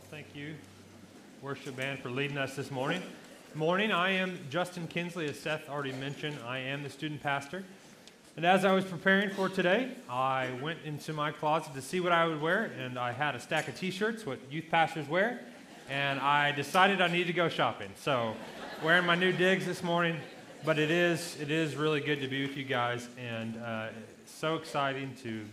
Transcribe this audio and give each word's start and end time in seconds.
Well, 0.00 0.08
thank 0.10 0.34
you, 0.34 0.54
worship 1.42 1.76
band, 1.76 1.98
for 1.98 2.08
leading 2.08 2.38
us 2.38 2.56
this 2.56 2.70
morning. 2.70 3.02
Morning, 3.54 3.92
I 3.92 4.12
am 4.12 4.38
Justin 4.48 4.86
Kinsley, 4.86 5.28
as 5.28 5.38
Seth 5.38 5.68
already 5.68 5.92
mentioned. 5.92 6.38
I 6.46 6.58
am 6.60 6.82
the 6.82 6.88
student 6.88 7.22
pastor. 7.22 7.64
And 8.34 8.46
as 8.46 8.64
I 8.64 8.72
was 8.72 8.86
preparing 8.86 9.28
for 9.28 9.50
today, 9.50 9.90
I 10.08 10.52
went 10.62 10.78
into 10.86 11.12
my 11.12 11.32
closet 11.32 11.74
to 11.74 11.82
see 11.82 12.00
what 12.00 12.12
I 12.12 12.26
would 12.26 12.40
wear, 12.40 12.70
and 12.78 12.98
I 12.98 13.12
had 13.12 13.34
a 13.34 13.40
stack 13.40 13.68
of 13.68 13.78
t 13.78 13.90
shirts, 13.90 14.24
what 14.24 14.38
youth 14.50 14.70
pastors 14.70 15.06
wear, 15.06 15.40
and 15.90 16.18
I 16.18 16.52
decided 16.52 17.02
I 17.02 17.08
need 17.08 17.26
to 17.26 17.34
go 17.34 17.50
shopping. 17.50 17.90
So, 17.96 18.34
wearing 18.82 19.04
my 19.04 19.16
new 19.16 19.32
digs 19.32 19.66
this 19.66 19.82
morning, 19.82 20.16
but 20.64 20.78
it 20.78 20.90
is, 20.90 21.36
it 21.38 21.50
is 21.50 21.76
really 21.76 22.00
good 22.00 22.22
to 22.22 22.26
be 22.26 22.46
with 22.46 22.56
you 22.56 22.64
guys, 22.64 23.06
and 23.18 23.58
uh, 23.58 23.88
so 24.24 24.54
exciting 24.54 25.14
to 25.24 25.44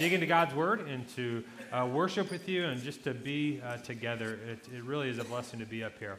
dig 0.00 0.14
into 0.14 0.24
God's 0.24 0.54
Word 0.54 0.88
and 0.88 1.06
to 1.14 1.44
uh, 1.70 1.86
worship 1.86 2.30
with 2.30 2.48
you 2.48 2.64
and 2.64 2.82
just 2.82 3.04
to 3.04 3.12
be 3.12 3.60
uh, 3.62 3.76
together. 3.76 4.38
It, 4.48 4.66
it, 4.74 4.82
really 4.82 5.10
is 5.10 5.18
a 5.18 5.24
blessing 5.24 5.60
to 5.60 5.66
be 5.66 5.84
up 5.84 5.98
here. 5.98 6.18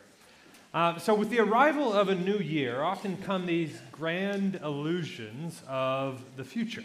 Uh, 0.72 1.00
so, 1.00 1.16
with 1.16 1.32
the 1.32 1.40
arrival 1.40 1.92
of 1.92 2.08
a 2.08 2.14
new 2.14 2.38
year, 2.38 2.84
often 2.84 3.18
come 3.18 3.48
these 3.48 3.82
grand 3.92 4.60
illusions 4.64 5.64
of 5.68 6.22
the 6.38 6.44
future, 6.44 6.84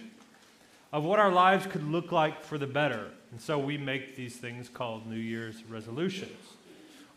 of 0.91 1.05
what 1.05 1.19
our 1.19 1.31
lives 1.31 1.67
could 1.67 1.87
look 1.87 2.13
like 2.13 2.43
for 2.43 2.57
the 2.57 2.67
better. 2.67 3.11
And 3.31 3.43
so, 3.43 3.59
we 3.59 3.77
make 3.77 4.17
these 4.17 4.37
things 4.37 4.71
called 4.71 5.07
New 5.07 5.17
Year's 5.17 5.63
resolutions, 5.67 6.55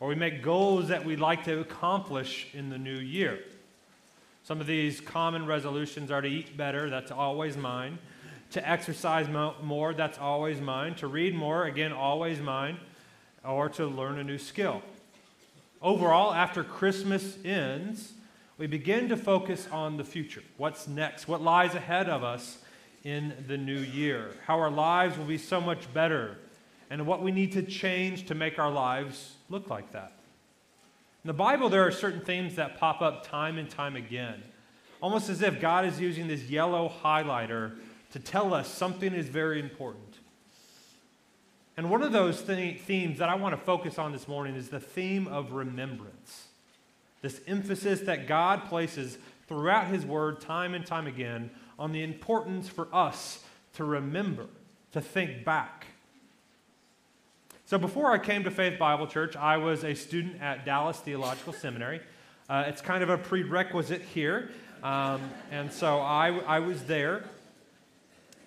or 0.01 0.09
we 0.09 0.15
make 0.15 0.43
goals 0.43 0.89
that 0.89 1.05
we'd 1.05 1.21
like 1.21 1.45
to 1.45 1.61
accomplish 1.61 2.47
in 2.53 2.69
the 2.69 2.77
new 2.77 2.97
year. 2.97 3.39
Some 4.43 4.59
of 4.59 4.67
these 4.67 4.99
common 4.99 5.45
resolutions 5.45 6.11
are 6.11 6.21
to 6.21 6.27
eat 6.27 6.57
better, 6.57 6.89
that's 6.89 7.11
always 7.11 7.55
mine 7.55 7.97
to 8.51 8.69
exercise 8.69 9.27
more, 9.61 9.93
that's 9.93 10.17
always 10.17 10.59
mine. 10.59 10.95
To 10.95 11.07
read 11.07 11.35
more, 11.35 11.65
again, 11.65 11.91
always 11.91 12.39
mine. 12.39 12.77
Or 13.43 13.69
to 13.69 13.85
learn 13.85 14.19
a 14.19 14.23
new 14.23 14.37
skill. 14.37 14.81
Overall, 15.81 16.33
after 16.33 16.63
Christmas 16.63 17.37
ends, 17.45 18.13
we 18.57 18.67
begin 18.67 19.07
to 19.09 19.15
focus 19.15 19.65
on 19.71 19.95
the 19.95 20.03
future. 20.03 20.43
What's 20.57 20.89
next? 20.89 21.27
What 21.27 21.41
lies 21.41 21.73
ahead 21.73 22.09
of 22.09 22.21
us 22.21 22.57
in 23.05 23.33
the 23.47 23.57
new 23.57 23.79
year? 23.79 24.31
How 24.45 24.59
our 24.59 24.69
lives 24.69 25.17
will 25.17 25.25
be 25.25 25.37
so 25.37 25.61
much 25.61 25.91
better, 25.93 26.37
and 26.89 27.07
what 27.07 27.23
we 27.23 27.31
need 27.31 27.53
to 27.53 27.61
change 27.61 28.27
to 28.27 28.35
make 28.35 28.59
our 28.59 28.69
lives 28.69 29.35
look 29.49 29.69
like 29.69 29.93
that. 29.93 30.11
In 31.23 31.29
the 31.29 31.33
Bible, 31.33 31.69
there 31.69 31.87
are 31.87 31.91
certain 31.91 32.19
themes 32.19 32.55
that 32.55 32.77
pop 32.77 33.01
up 33.01 33.25
time 33.25 33.57
and 33.57 33.69
time 33.69 33.95
again, 33.95 34.43
almost 35.01 35.29
as 35.29 35.41
if 35.41 35.61
God 35.61 35.85
is 35.85 36.01
using 36.01 36.27
this 36.27 36.43
yellow 36.43 36.91
highlighter 37.01 37.77
to 38.11 38.19
tell 38.19 38.53
us 38.53 38.67
something 38.67 39.13
is 39.13 39.27
very 39.27 39.59
important. 39.59 40.17
And 41.77 41.89
one 41.89 42.01
of 42.01 42.11
those 42.11 42.41
th- 42.41 42.81
themes 42.81 43.19
that 43.19 43.29
I 43.29 43.35
want 43.35 43.57
to 43.57 43.61
focus 43.61 43.97
on 43.97 44.11
this 44.11 44.27
morning 44.27 44.55
is 44.55 44.69
the 44.69 44.79
theme 44.79 45.27
of 45.27 45.53
remembrance. 45.53 46.47
This 47.21 47.41
emphasis 47.47 48.01
that 48.01 48.27
God 48.27 48.65
places 48.65 49.17
throughout 49.47 49.87
His 49.87 50.05
Word, 50.05 50.41
time 50.41 50.73
and 50.73 50.85
time 50.85 51.07
again, 51.07 51.49
on 51.77 51.91
the 51.91 52.03
importance 52.03 52.67
for 52.67 52.87
us 52.93 53.43
to 53.73 53.83
remember, 53.83 54.47
to 54.91 55.01
think 55.01 55.45
back. 55.45 55.85
So, 57.65 57.77
before 57.77 58.11
I 58.11 58.17
came 58.17 58.43
to 58.43 58.51
Faith 58.51 58.79
Bible 58.79 59.07
Church, 59.07 59.35
I 59.35 59.57
was 59.57 59.83
a 59.83 59.93
student 59.93 60.41
at 60.41 60.65
Dallas 60.65 60.97
Theological 60.97 61.53
Seminary. 61.53 62.01
Uh, 62.49 62.65
it's 62.67 62.81
kind 62.81 63.03
of 63.03 63.09
a 63.09 63.17
prerequisite 63.17 64.01
here. 64.01 64.49
Um, 64.81 65.21
and 65.51 65.71
so 65.71 65.99
I, 65.99 66.39
I 66.39 66.59
was 66.59 66.83
there 66.83 67.25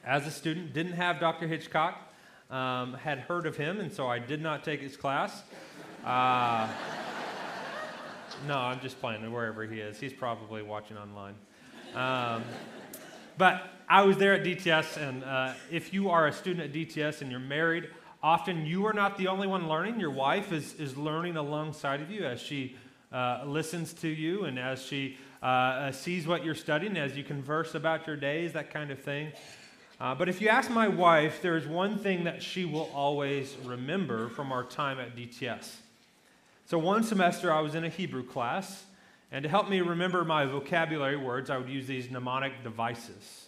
as 0.05 0.27
a 0.27 0.31
student, 0.31 0.73
didn't 0.73 0.95
have 0.95 1.21
Dr. 1.21 1.47
Hitchcock, 1.47 2.13
um, 2.51 2.95
had 2.95 3.21
heard 3.21 3.47
of 3.47 3.57
him, 3.57 3.81
and 3.81 3.93
so 3.93 4.07
I 4.07 4.19
did 4.19 4.43
not 4.43 4.65
take 4.65 4.81
his 4.81 4.97
class. 4.97 5.43
Uh, 6.05 6.69
no, 8.47 8.59
I'm 8.59 8.81
just 8.81 9.01
playing 9.01 9.31
wherever 9.33 9.65
he 9.65 9.81
is. 9.81 9.99
He's 9.99 10.13
probably 10.13 10.63
watching 10.63 10.97
online. 10.97 11.35
Um, 11.95 12.43
but 13.39 13.71
I 13.89 14.03
was 14.03 14.17
there 14.17 14.35
at 14.35 14.43
DTS, 14.43 14.97
and 14.97 15.25
uh, 15.25 15.55
if 15.71 15.93
you 15.93 16.11
are 16.11 16.27
a 16.27 16.33
student 16.33 16.65
at 16.65 16.73
DTS 16.73 17.23
and 17.23 17.31
you're 17.31 17.41
married, 17.41 17.89
often 18.23 18.67
you 18.67 18.87
are 18.87 18.93
not 18.93 19.17
the 19.17 19.29
only 19.29 19.47
one 19.47 19.69
learning. 19.69 20.01
Your 20.01 20.11
wife 20.11 20.53
is, 20.53 20.75
is 20.75 20.97
learning 20.97 21.37
alongside 21.37 22.01
of 22.01 22.11
you 22.11 22.25
as 22.25 22.41
she 22.41 22.77
uh, 23.13 23.43
listens 23.47 23.93
to 23.95 24.09
you 24.09 24.45
and 24.45 24.59
as 24.59 24.83
she 24.83 25.17
uh, 25.43 25.93
sees 25.93 26.27
what 26.27 26.45
you're 26.45 26.55
studying, 26.55 26.97
as 26.97 27.17
you 27.17 27.25
converse 27.25 27.75
about 27.75 28.07
your 28.07 28.17
days, 28.17 28.53
that 28.53 28.73
kind 28.73 28.91
of 28.91 28.99
thing. 28.99 29.33
Uh, 30.03 30.17
but 30.17 30.29
if 30.29 30.41
you 30.41 30.49
ask 30.49 30.69
my 30.69 30.89
wife, 30.89 31.41
there 31.43 31.57
is 31.57 31.65
one 31.65 31.97
thing 31.97 32.25
that 32.25 32.43
she 32.43 32.65
will 32.65 32.91
always 32.93 33.57
remember 33.63 34.29
from 34.31 34.51
our 34.51 34.65
time 34.65 34.99
at 34.99 35.15
DTS. 35.15 35.77
So, 36.67 36.77
one 36.77 37.05
semester 37.05 37.53
I 37.53 37.61
was 37.61 37.77
in 37.77 37.85
a 37.85 37.89
Hebrew 37.89 38.25
class, 38.25 38.85
and 39.31 39.45
to 39.45 39.49
help 39.49 39.69
me 39.69 39.81
remember 39.81 40.25
my 40.25 40.45
vocabulary 40.45 41.17
words, 41.17 41.51
I 41.51 41.57
would 41.57 41.69
use 41.69 41.87
these 41.87 42.11
mnemonic 42.11 42.65
devices. 42.65 43.47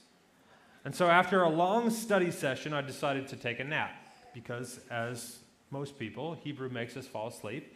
And 0.85 0.95
so, 0.95 1.09
after 1.09 1.43
a 1.43 1.49
long 1.49 1.91
study 1.91 2.31
session, 2.31 2.73
I 2.73 2.83
decided 2.83 3.27
to 3.29 3.37
take 3.37 3.59
a 3.59 3.65
nap 3.65 3.91
because, 4.33 4.79
as 4.93 5.41
most 5.73 5.99
people, 5.99 6.35
Hebrew 6.35 6.69
makes 6.69 6.97
us 6.97 7.05
fall 7.05 7.27
asleep. 7.27 7.75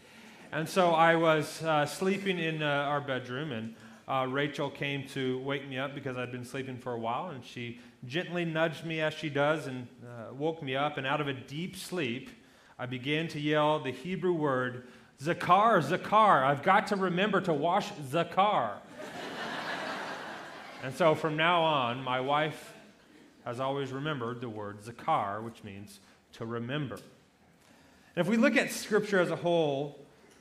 And 0.53 0.69
so, 0.69 0.91
I 0.91 1.17
was 1.17 1.65
uh, 1.65 1.85
sleeping 1.85 2.39
in 2.39 2.63
uh, 2.63 2.67
our 2.67 3.01
bedroom, 3.01 3.51
and 3.51 3.75
uh, 4.09 4.27
Rachel 4.27 4.71
came 4.71 5.07
to 5.09 5.39
wake 5.41 5.69
me 5.69 5.79
up 5.79 5.95
because 5.95 6.17
I'd 6.17 6.33
been 6.33 6.45
sleeping 6.45 6.79
for 6.79 6.93
a 6.95 6.99
while, 6.99 7.29
and 7.29 7.45
she 7.45 7.79
gently 8.07 8.45
nudged 8.45 8.87
me 8.87 9.03
as 9.03 9.13
she 9.13 9.29
does 9.29 9.67
and 9.67 9.87
uh, 10.03 10.33
woke 10.33 10.63
me 10.63 10.75
up. 10.75 10.97
And 10.97 11.07
out 11.07 11.21
of 11.21 11.29
a 11.29 11.35
deep 11.35 11.77
sleep, 11.77 12.31
I 12.79 12.87
began 12.87 13.29
to 13.29 13.41
yell 13.41 13.81
the 13.81 13.91
Hebrew 13.91 14.33
word, 14.33 14.89
Zakar, 15.23 15.83
Zakar. 15.83 16.43
I've 16.43 16.63
got 16.63 16.87
to 16.87 16.97
remember 16.97 17.43
to 17.43 17.53
wash 17.53 17.91
Zakar. 18.11 18.79
and 20.83 20.95
so 20.95 21.15
from 21.15 21.37
now 21.37 21.63
on, 21.63 22.03
my 22.03 22.21
wife 22.21 22.73
has 23.45 23.61
always 23.61 23.93
remembered 23.93 24.41
the 24.41 24.49
word 24.49 24.81
Zakar, 24.81 25.43
which 25.43 25.63
means 25.65 26.01
to 26.33 26.47
remember. 26.47 26.95
And 26.95 28.25
if 28.25 28.27
we 28.27 28.39
look 28.39 28.57
at 28.57 28.71
Scripture 28.71 29.21
as 29.21 29.31
a 29.31 29.37
whole, 29.37 29.99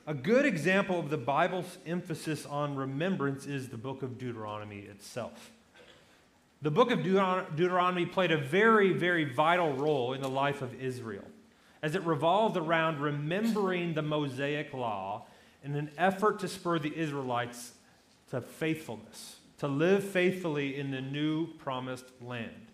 a 0.08 0.14
good 0.14 0.46
example 0.46 0.98
of 0.98 1.10
the 1.10 1.18
Bible's 1.18 1.76
emphasis 1.84 2.46
on 2.46 2.74
remembrance 2.74 3.44
is 3.44 3.68
the 3.68 3.76
book 3.76 4.02
of 4.02 4.16
Deuteronomy 4.16 4.78
itself. 4.78 5.50
The 6.62 6.70
book 6.70 6.90
of 6.90 7.02
Deuteronomy 7.02 8.06
played 8.06 8.32
a 8.32 8.38
very, 8.38 8.94
very 8.94 9.24
vital 9.24 9.74
role 9.74 10.14
in 10.14 10.22
the 10.22 10.28
life 10.30 10.62
of 10.62 10.80
Israel 10.80 11.26
as 11.82 11.94
it 11.94 12.02
revolved 12.04 12.56
around 12.56 13.00
remembering 13.00 13.92
the 13.92 14.00
Mosaic 14.00 14.72
law 14.72 15.26
in 15.62 15.74
an 15.74 15.90
effort 15.98 16.38
to 16.38 16.48
spur 16.48 16.78
the 16.78 16.96
Israelites 16.96 17.72
to 18.30 18.40
faithfulness, 18.40 19.36
to 19.58 19.68
live 19.68 20.02
faithfully 20.02 20.78
in 20.78 20.90
the 20.90 21.02
new 21.02 21.48
promised 21.58 22.06
land. 22.22 22.68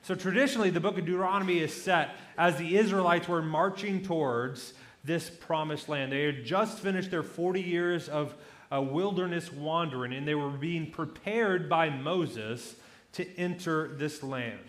So 0.00 0.14
traditionally, 0.14 0.70
the 0.70 0.80
book 0.80 0.96
of 0.96 1.04
Deuteronomy 1.04 1.58
is 1.58 1.74
set 1.74 2.16
as 2.38 2.56
the 2.56 2.78
Israelites 2.78 3.28
were 3.28 3.42
marching 3.42 4.02
towards 4.02 4.72
this 5.04 5.30
promised 5.30 5.88
land. 5.88 6.12
They 6.12 6.24
had 6.24 6.44
just 6.44 6.78
finished 6.78 7.10
their 7.10 7.22
40 7.22 7.60
years 7.60 8.08
of 8.08 8.34
uh, 8.72 8.80
wilderness 8.80 9.52
wandering, 9.52 10.12
and 10.12 10.26
they 10.26 10.34
were 10.34 10.50
being 10.50 10.90
prepared 10.90 11.68
by 11.68 11.90
Moses 11.90 12.74
to 13.12 13.38
enter 13.38 13.88
this 13.88 14.22
land. 14.22 14.60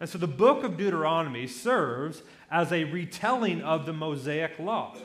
And 0.00 0.08
so 0.08 0.18
the 0.18 0.26
book 0.26 0.64
of 0.64 0.76
Deuteronomy 0.76 1.46
serves 1.46 2.22
as 2.50 2.72
a 2.72 2.84
retelling 2.84 3.62
of 3.62 3.86
the 3.86 3.92
Mosaic 3.92 4.58
law 4.58 4.96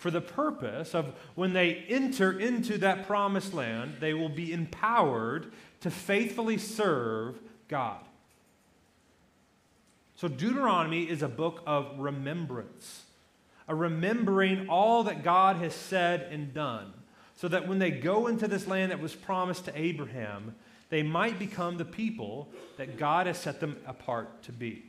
for 0.00 0.10
the 0.10 0.20
purpose 0.22 0.94
of 0.94 1.14
when 1.34 1.52
they 1.52 1.74
enter 1.74 2.32
into 2.32 2.78
that 2.78 3.06
promised 3.06 3.52
land, 3.52 3.96
they 4.00 4.14
will 4.14 4.30
be 4.30 4.50
empowered 4.50 5.52
to 5.82 5.90
faithfully 5.90 6.56
serve 6.56 7.38
God. 7.68 8.00
So, 10.20 10.28
Deuteronomy 10.28 11.04
is 11.04 11.22
a 11.22 11.28
book 11.28 11.62
of 11.66 11.98
remembrance, 11.98 13.04
a 13.66 13.74
remembering 13.74 14.68
all 14.68 15.04
that 15.04 15.24
God 15.24 15.56
has 15.56 15.74
said 15.74 16.28
and 16.30 16.52
done, 16.52 16.92
so 17.36 17.48
that 17.48 17.66
when 17.66 17.78
they 17.78 17.90
go 17.90 18.26
into 18.26 18.46
this 18.46 18.66
land 18.66 18.92
that 18.92 19.00
was 19.00 19.14
promised 19.14 19.64
to 19.64 19.72
Abraham, 19.74 20.56
they 20.90 21.02
might 21.02 21.38
become 21.38 21.78
the 21.78 21.86
people 21.86 22.50
that 22.76 22.98
God 22.98 23.28
has 23.28 23.38
set 23.38 23.60
them 23.60 23.78
apart 23.86 24.42
to 24.42 24.52
be. 24.52 24.84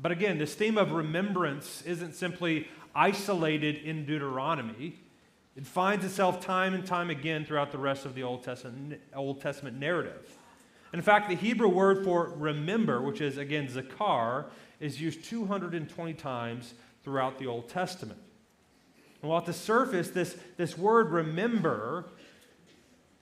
But 0.00 0.12
again, 0.12 0.38
this 0.38 0.54
theme 0.54 0.78
of 0.78 0.92
remembrance 0.92 1.82
isn't 1.82 2.14
simply 2.14 2.68
isolated 2.94 3.78
in 3.82 4.06
Deuteronomy. 4.06 4.94
It 5.56 5.66
finds 5.66 6.04
itself 6.04 6.40
time 6.40 6.72
and 6.72 6.86
time 6.86 7.10
again 7.10 7.44
throughout 7.44 7.72
the 7.72 7.78
rest 7.78 8.06
of 8.06 8.14
the 8.14 8.22
Old 8.22 8.44
Testament, 8.44 9.00
Old 9.12 9.40
Testament 9.40 9.76
narrative. 9.76 10.36
In 10.92 11.02
fact, 11.02 11.28
the 11.28 11.36
Hebrew 11.36 11.68
word 11.68 12.04
for 12.04 12.32
remember, 12.36 13.00
which 13.00 13.20
is 13.20 13.38
again 13.38 13.68
zakar, 13.68 14.46
is 14.80 15.00
used 15.00 15.24
220 15.24 16.14
times 16.14 16.74
throughout 17.04 17.38
the 17.38 17.46
Old 17.46 17.68
Testament. 17.68 18.18
And 19.22 19.30
while 19.30 19.38
at 19.38 19.46
the 19.46 19.52
surface, 19.52 20.10
this, 20.10 20.36
this 20.56 20.76
word 20.76 21.10
remember 21.10 22.06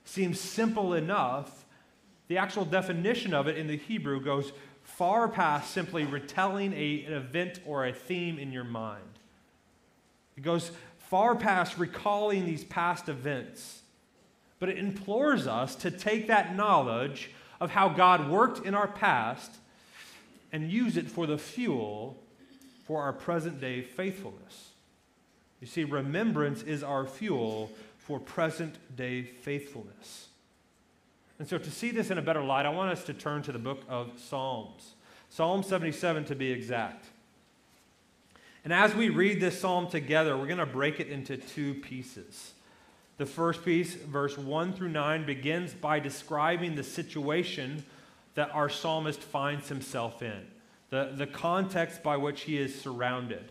seems 0.05 0.41
simple 0.41 0.95
enough, 0.95 1.65
the 2.29 2.39
actual 2.39 2.65
definition 2.65 3.35
of 3.35 3.49
it 3.49 3.59
in 3.59 3.67
the 3.67 3.77
Hebrew 3.77 4.21
goes 4.21 4.53
far 4.83 5.29
past 5.29 5.73
simply 5.73 6.05
retelling 6.05 6.73
a, 6.73 7.05
an 7.05 7.13
event 7.13 7.61
or 7.67 7.87
a 7.87 7.93
theme 7.93 8.39
in 8.39 8.53
your 8.53 8.65
mind. 8.65 9.05
It 10.37 10.43
goes 10.43 10.71
far 10.99 11.35
past 11.35 11.79
recalling 11.79 12.47
these 12.47 12.65
past 12.65 13.09
events, 13.09 13.83
but 14.59 14.69
it 14.69 14.79
implores 14.79 15.47
us 15.47 15.75
to 15.77 15.91
take 15.91 16.29
that 16.29 16.55
knowledge 16.55 17.31
of 17.61 17.71
how 17.71 17.89
God 17.89 18.31
worked 18.31 18.65
in 18.65 18.75
our 18.75 18.89
past 18.89 19.53
and 20.53 20.71
use 20.71 20.97
it 20.97 21.11
for 21.11 21.27
the 21.27 21.39
fuel 21.39 22.17
for 22.87 23.03
our 23.03 23.13
present 23.13 23.61
day 23.61 23.83
faithfulness. 23.83 24.71
You 25.61 25.67
see, 25.67 25.85
remembrance 25.85 26.63
is 26.63 26.83
our 26.83 27.07
fuel 27.07 27.71
for 27.99 28.19
present 28.19 28.77
day 28.97 29.23
faithfulness. 29.23 30.29
And 31.39 31.47
so, 31.47 31.59
to 31.59 31.71
see 31.71 31.91
this 31.91 32.11
in 32.11 32.19
a 32.19 32.23
better 32.23 32.43
light, 32.43 32.67
I 32.67 32.71
want 32.71 32.91
us 32.91 33.05
to 33.05 33.15
turn 33.15 33.43
to 33.43 33.53
the 33.53 33.59
book 33.59 33.83
of 33.89 34.19
Psalms, 34.19 34.95
Psalm 35.29 35.63
77 35.63 36.25
to 36.27 36.35
be 36.35 36.51
exact. 36.51 37.05
And 38.65 38.73
as 38.73 38.95
we 38.95 39.09
read 39.09 39.41
this 39.41 39.61
psalm 39.61 39.89
together, 39.89 40.37
we're 40.37 40.47
going 40.47 40.59
to 40.59 40.67
break 40.67 41.01
it 41.01 41.09
into 41.09 41.37
two 41.37 41.75
pieces. 41.75 42.53
The 43.19 43.27
first 43.27 43.65
piece, 43.65 43.95
verse 43.95 44.39
1 44.39 44.73
through 44.75 44.91
9, 44.91 45.27
begins 45.27 45.75
by 45.75 45.99
describing 45.99 46.77
the 46.77 46.85
situation 46.85 47.85
that 48.35 48.55
our 48.55 48.69
psalmist 48.69 49.21
finds 49.21 49.69
himself 49.69 50.23
in, 50.23 50.47
the, 50.91 51.13
the 51.17 51.27
context 51.27 52.05
by 52.05 52.17
which 52.17 52.43
he 52.43 52.57
is 52.57 52.81
surrounded. 52.81 53.51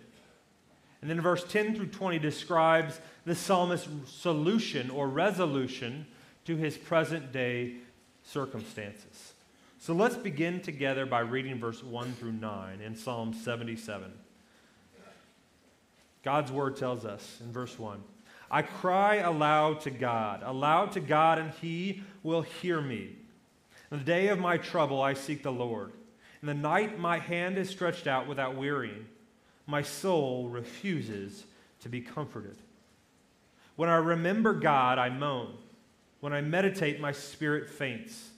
And 1.01 1.11
then 1.11 1.19
verse 1.19 1.43
10 1.43 1.75
through 1.75 1.87
20 1.87 2.17
describes 2.17 2.99
the 3.25 3.35
psalmist's 3.35 3.89
solution 4.09 4.89
or 4.89 5.09
resolution 5.09 6.07
to 6.45 6.55
his 6.55 6.77
present 6.77 7.33
day 7.33 7.75
circumstances. 8.23 9.33
So 9.79 9.93
let's 9.93 10.15
begin 10.15 10.61
together 10.61 11.05
by 11.05 11.19
reading 11.19 11.59
verse 11.59 11.83
1 11.83 12.13
through 12.13 12.31
9 12.31 12.81
in 12.81 12.95
Psalm 12.95 13.33
77. 13.33 14.11
God's 16.23 16.51
word 16.53 16.77
tells 16.77 17.05
us 17.05 17.39
in 17.43 17.51
verse 17.51 17.77
1 17.77 18.01
I 18.49 18.61
cry 18.61 19.15
aloud 19.15 19.81
to 19.81 19.91
God, 19.91 20.41
aloud 20.43 20.93
to 20.93 20.99
God, 20.99 21.37
and 21.39 21.51
he 21.61 22.03
will 22.23 22.41
hear 22.41 22.79
me. 22.79 23.15
In 23.91 23.99
the 23.99 24.03
day 24.03 24.29
of 24.29 24.39
my 24.39 24.57
trouble, 24.57 25.01
I 25.01 25.13
seek 25.13 25.43
the 25.43 25.51
Lord. 25.51 25.91
In 26.41 26.47
the 26.47 26.53
night, 26.53 26.99
my 26.99 27.19
hand 27.19 27.57
is 27.57 27.69
stretched 27.69 28.07
out 28.07 28.27
without 28.27 28.55
wearying. 28.55 29.05
My 29.65 29.81
soul 29.81 30.47
refuses 30.49 31.45
to 31.81 31.89
be 31.89 32.01
comforted. 32.01 32.57
When 33.75 33.89
I 33.89 33.97
remember 33.97 34.53
God, 34.53 34.97
I 34.97 35.09
moan. 35.09 35.53
When 36.19 36.33
I 36.33 36.41
meditate, 36.41 36.99
my 36.99 37.11
spirit 37.11 37.69
faints. 37.69 38.29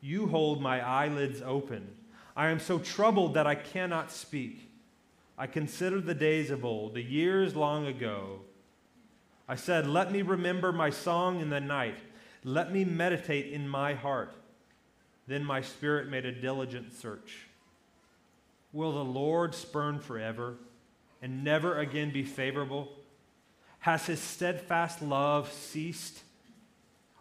You 0.00 0.26
hold 0.26 0.60
my 0.60 0.86
eyelids 0.86 1.40
open. 1.40 1.88
I 2.36 2.48
am 2.48 2.58
so 2.58 2.78
troubled 2.78 3.34
that 3.34 3.46
I 3.46 3.54
cannot 3.54 4.10
speak. 4.10 4.70
I 5.38 5.46
consider 5.46 6.00
the 6.00 6.14
days 6.14 6.50
of 6.50 6.64
old, 6.64 6.94
the 6.94 7.02
years 7.02 7.56
long 7.56 7.86
ago. 7.86 8.40
I 9.48 9.56
said, 9.56 9.86
Let 9.86 10.10
me 10.10 10.22
remember 10.22 10.72
my 10.72 10.90
song 10.90 11.40
in 11.40 11.50
the 11.50 11.60
night. 11.60 11.98
Let 12.44 12.72
me 12.72 12.84
meditate 12.84 13.52
in 13.52 13.68
my 13.68 13.94
heart. 13.94 14.34
Then 15.26 15.44
my 15.44 15.60
spirit 15.62 16.08
made 16.08 16.26
a 16.26 16.32
diligent 16.32 16.92
search. 16.92 17.46
Will 18.72 18.92
the 18.92 19.04
Lord 19.04 19.54
spurn 19.54 20.00
forever 20.00 20.56
and 21.22 21.44
never 21.44 21.78
again 21.78 22.12
be 22.12 22.24
favorable? 22.24 22.90
Has 23.80 24.06
his 24.06 24.20
steadfast 24.20 25.00
love 25.00 25.52
ceased? 25.52 26.22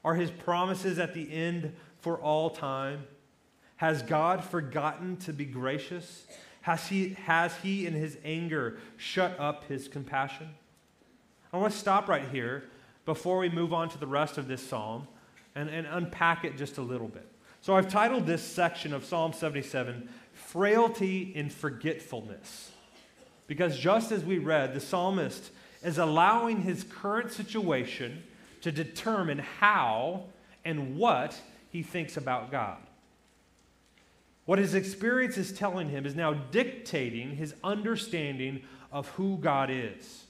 Are 0.04 0.16
his 0.16 0.32
promises 0.32 1.00
at 1.00 1.14
the 1.14 1.32
end 1.32 1.74
for 2.00 2.18
all 2.18 2.50
time? 2.50 3.06
Has 3.78 4.02
God 4.02 4.44
forgotten 4.44 5.18
to 5.18 5.34
be 5.34 5.46
gracious? 5.46 6.26
Has 6.62 6.88
he, 6.88 7.10
has 7.26 7.56
he 7.58 7.86
in 7.86 7.94
his 7.94 8.18
anger 8.24 8.78
shut 8.98 9.38
up 9.40 9.66
his 9.66 9.88
compassion? 9.88 10.50
I 11.54 11.58
want 11.58 11.72
to 11.72 11.78
stop 11.80 12.10
right 12.10 12.28
here 12.30 12.64
before 13.06 13.38
we 13.38 13.48
move 13.48 13.74
on 13.74 13.88
to 13.90 13.98
the 14.00 14.08
rest 14.08 14.40
of 14.40 14.48
this 14.48 14.68
psalm 14.68 15.08
and, 15.54 15.70
and 15.70 15.86
unpack 15.86 16.46
it 16.46 16.58
just 16.58 16.80
a 16.80 16.82
little 16.82 17.08
bit. 17.08 17.28
So 17.62 17.76
I've 17.76 17.88
titled 17.88 18.26
this 18.26 18.42
section 18.42 18.92
of 18.92 19.06
Psalm 19.06 19.34
77, 19.34 20.10
Frailty 20.34 21.32
in 21.36 21.52
Forgetfulness. 21.52 22.72
Because 23.46 23.78
just 23.78 24.12
as 24.12 24.24
we 24.26 24.40
read, 24.40 24.74
the 24.74 24.80
psalmist 24.80 25.52
is 25.84 26.00
allowing 26.00 26.62
his 26.62 26.84
current 26.84 27.32
situation 27.32 28.24
to 28.62 28.72
determine 28.72 29.38
how 29.38 30.24
and 30.66 30.98
what 30.98 31.40
he 31.70 31.84
thinks 31.84 32.18
about 32.18 32.50
God. 32.50 32.80
What 34.46 34.58
his 34.58 34.74
experience 34.74 35.38
is 35.38 35.54
telling 35.54 35.90
him 35.90 36.06
is 36.06 36.16
now 36.16 36.34
dictating 36.34 37.36
his 37.36 37.54
understanding 37.64 38.64
of 38.92 39.08
who 39.10 39.38
God 39.38 39.70
is. 39.70 40.24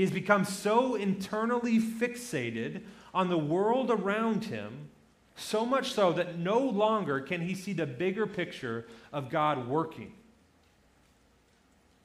He 0.00 0.04
has 0.06 0.14
become 0.14 0.46
so 0.46 0.94
internally 0.94 1.78
fixated 1.78 2.80
on 3.12 3.28
the 3.28 3.36
world 3.36 3.90
around 3.90 4.46
him, 4.46 4.88
so 5.36 5.66
much 5.66 5.92
so 5.92 6.10
that 6.14 6.38
no 6.38 6.58
longer 6.58 7.20
can 7.20 7.42
he 7.42 7.54
see 7.54 7.74
the 7.74 7.84
bigger 7.84 8.26
picture 8.26 8.86
of 9.12 9.28
God 9.28 9.68
working. 9.68 10.14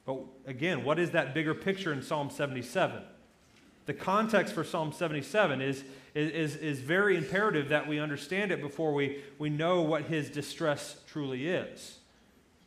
But 0.04 0.18
again, 0.44 0.84
what 0.84 0.98
is 0.98 1.12
that 1.12 1.32
bigger 1.32 1.54
picture 1.54 1.90
in 1.90 2.02
Psalm 2.02 2.28
77? 2.28 3.00
The 3.86 3.94
context 3.94 4.52
for 4.52 4.62
Psalm 4.62 4.92
77 4.92 5.62
is, 5.62 5.82
is, 6.14 6.54
is 6.56 6.80
very 6.80 7.16
imperative 7.16 7.70
that 7.70 7.88
we 7.88 7.98
understand 7.98 8.52
it 8.52 8.60
before 8.60 8.92
we, 8.92 9.22
we 9.38 9.48
know 9.48 9.80
what 9.80 10.02
his 10.02 10.28
distress 10.28 10.96
truly 11.06 11.48
is. 11.48 11.96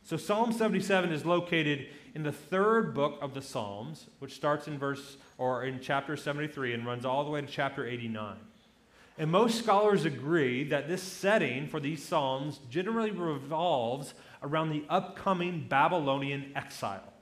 So, 0.02 0.16
Psalm 0.16 0.50
77 0.50 1.12
is 1.12 1.24
located 1.24 1.86
in 2.14 2.22
the 2.22 2.32
third 2.32 2.94
book 2.94 3.18
of 3.20 3.34
the 3.34 3.42
Psalms, 3.42 4.06
which 4.18 4.34
starts 4.34 4.66
in 4.66 4.78
verse 4.78 5.16
or 5.38 5.64
in 5.64 5.80
chapter 5.80 6.16
73 6.16 6.74
and 6.74 6.86
runs 6.86 7.04
all 7.04 7.24
the 7.24 7.30
way 7.30 7.40
to 7.40 7.46
chapter 7.46 7.86
89. 7.86 8.36
And 9.18 9.30
most 9.30 9.58
scholars 9.58 10.04
agree 10.04 10.64
that 10.64 10.88
this 10.88 11.02
setting 11.02 11.68
for 11.68 11.78
these 11.78 12.02
Psalms 12.02 12.58
generally 12.70 13.10
revolves 13.10 14.14
around 14.42 14.70
the 14.70 14.84
upcoming 14.88 15.66
Babylonian 15.68 16.52
exile. 16.56 17.12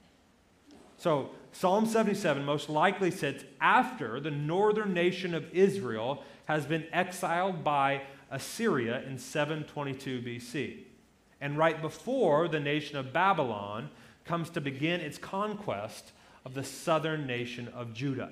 So, 0.97 1.31
Psalm 1.51 1.85
77 1.85 2.45
most 2.45 2.69
likely 2.69 3.11
sits 3.11 3.43
after 3.59 4.19
the 4.19 4.31
northern 4.31 4.93
nation 4.93 5.33
of 5.33 5.51
Israel 5.53 6.23
has 6.45 6.65
been 6.65 6.85
exiled 6.91 7.63
by 7.63 8.03
Assyria 8.31 9.03
in 9.03 9.17
722 9.17 10.21
BC, 10.21 10.77
and 11.41 11.57
right 11.57 11.81
before 11.81 12.47
the 12.47 12.59
nation 12.59 12.97
of 12.97 13.11
Babylon 13.11 13.89
comes 14.29 14.51
to 14.51 14.61
begin 14.61 15.01
its 15.01 15.17
conquest 15.17 16.11
of 16.45 16.53
the 16.53 16.63
southern 16.63 17.25
nation 17.25 17.67
of 17.69 17.95
Judah. 17.95 18.29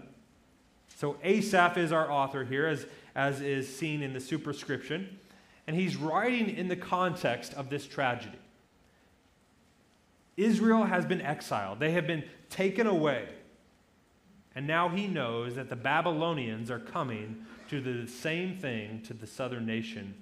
So, 0.96 1.18
Asaph 1.24 1.76
is 1.76 1.92
our 1.92 2.12
author 2.12 2.46
here, 2.46 2.68
as, 2.68 2.86
as 3.16 3.42
is 3.42 3.76
seen 3.76 4.04
in 4.04 4.14
the 4.14 4.20
superscription, 4.20 5.18
and 5.66 5.76
he's 5.76 5.96
writing 5.96 6.56
in 6.56 6.68
the 6.68 6.76
context 6.76 7.56
of 7.56 7.72
this 7.72 7.88
tragedy. 7.88 8.38
Israel 10.38 10.84
has 10.84 11.04
been 11.04 11.20
exiled, 11.20 11.80
they 11.80 11.92
have 11.92 12.06
been 12.06 12.24
taken 12.52 12.86
away. 12.86 13.28
And 14.54 14.68
now 14.68 14.90
he 14.90 15.08
knows 15.08 15.56
that 15.56 15.68
the 15.68 15.76
Babylonians 15.76 16.70
are 16.70 16.80
coming 16.80 17.44
to 17.70 17.82
do 17.82 18.06
the 18.06 18.12
same 18.12 18.56
thing 18.56 19.02
to 19.08 19.16
the 19.16 19.26
southern 19.26 19.66
nation 19.66 20.14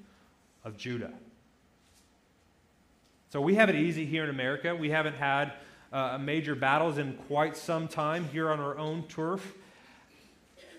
of 0.64 0.78
Judah. 0.78 1.12
So 3.30 3.42
we 3.42 3.56
have 3.56 3.68
it 3.68 3.76
easy 3.76 4.06
here 4.06 4.24
in 4.24 4.30
America. 4.30 4.74
We 4.74 4.90
haven't 4.90 5.16
had 5.16 5.52
uh, 5.96 6.18
major 6.18 6.56
battles 6.56 6.98
in 6.98 7.14
quite 7.30 7.56
some 7.56 7.88
time 7.88 8.28
here 8.28 8.50
on 8.52 8.60
our 8.60 8.78
own 8.78 9.04
turf. 9.08 9.56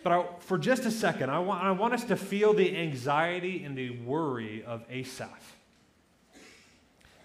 But 0.04 0.12
I, 0.12 0.26
for 0.40 0.58
just 0.58 0.85
a 0.85 0.90
second, 0.90 1.30
I 1.30 1.38
want, 1.38 1.64
I 1.64 1.70
want 1.70 1.94
us 1.94 2.04
to 2.04 2.16
feel 2.16 2.52
the 2.52 2.76
anxiety 2.76 3.64
and 3.64 3.76
the 3.76 3.90
worry 4.00 4.62
of 4.62 4.85
Asaph. 4.90 5.56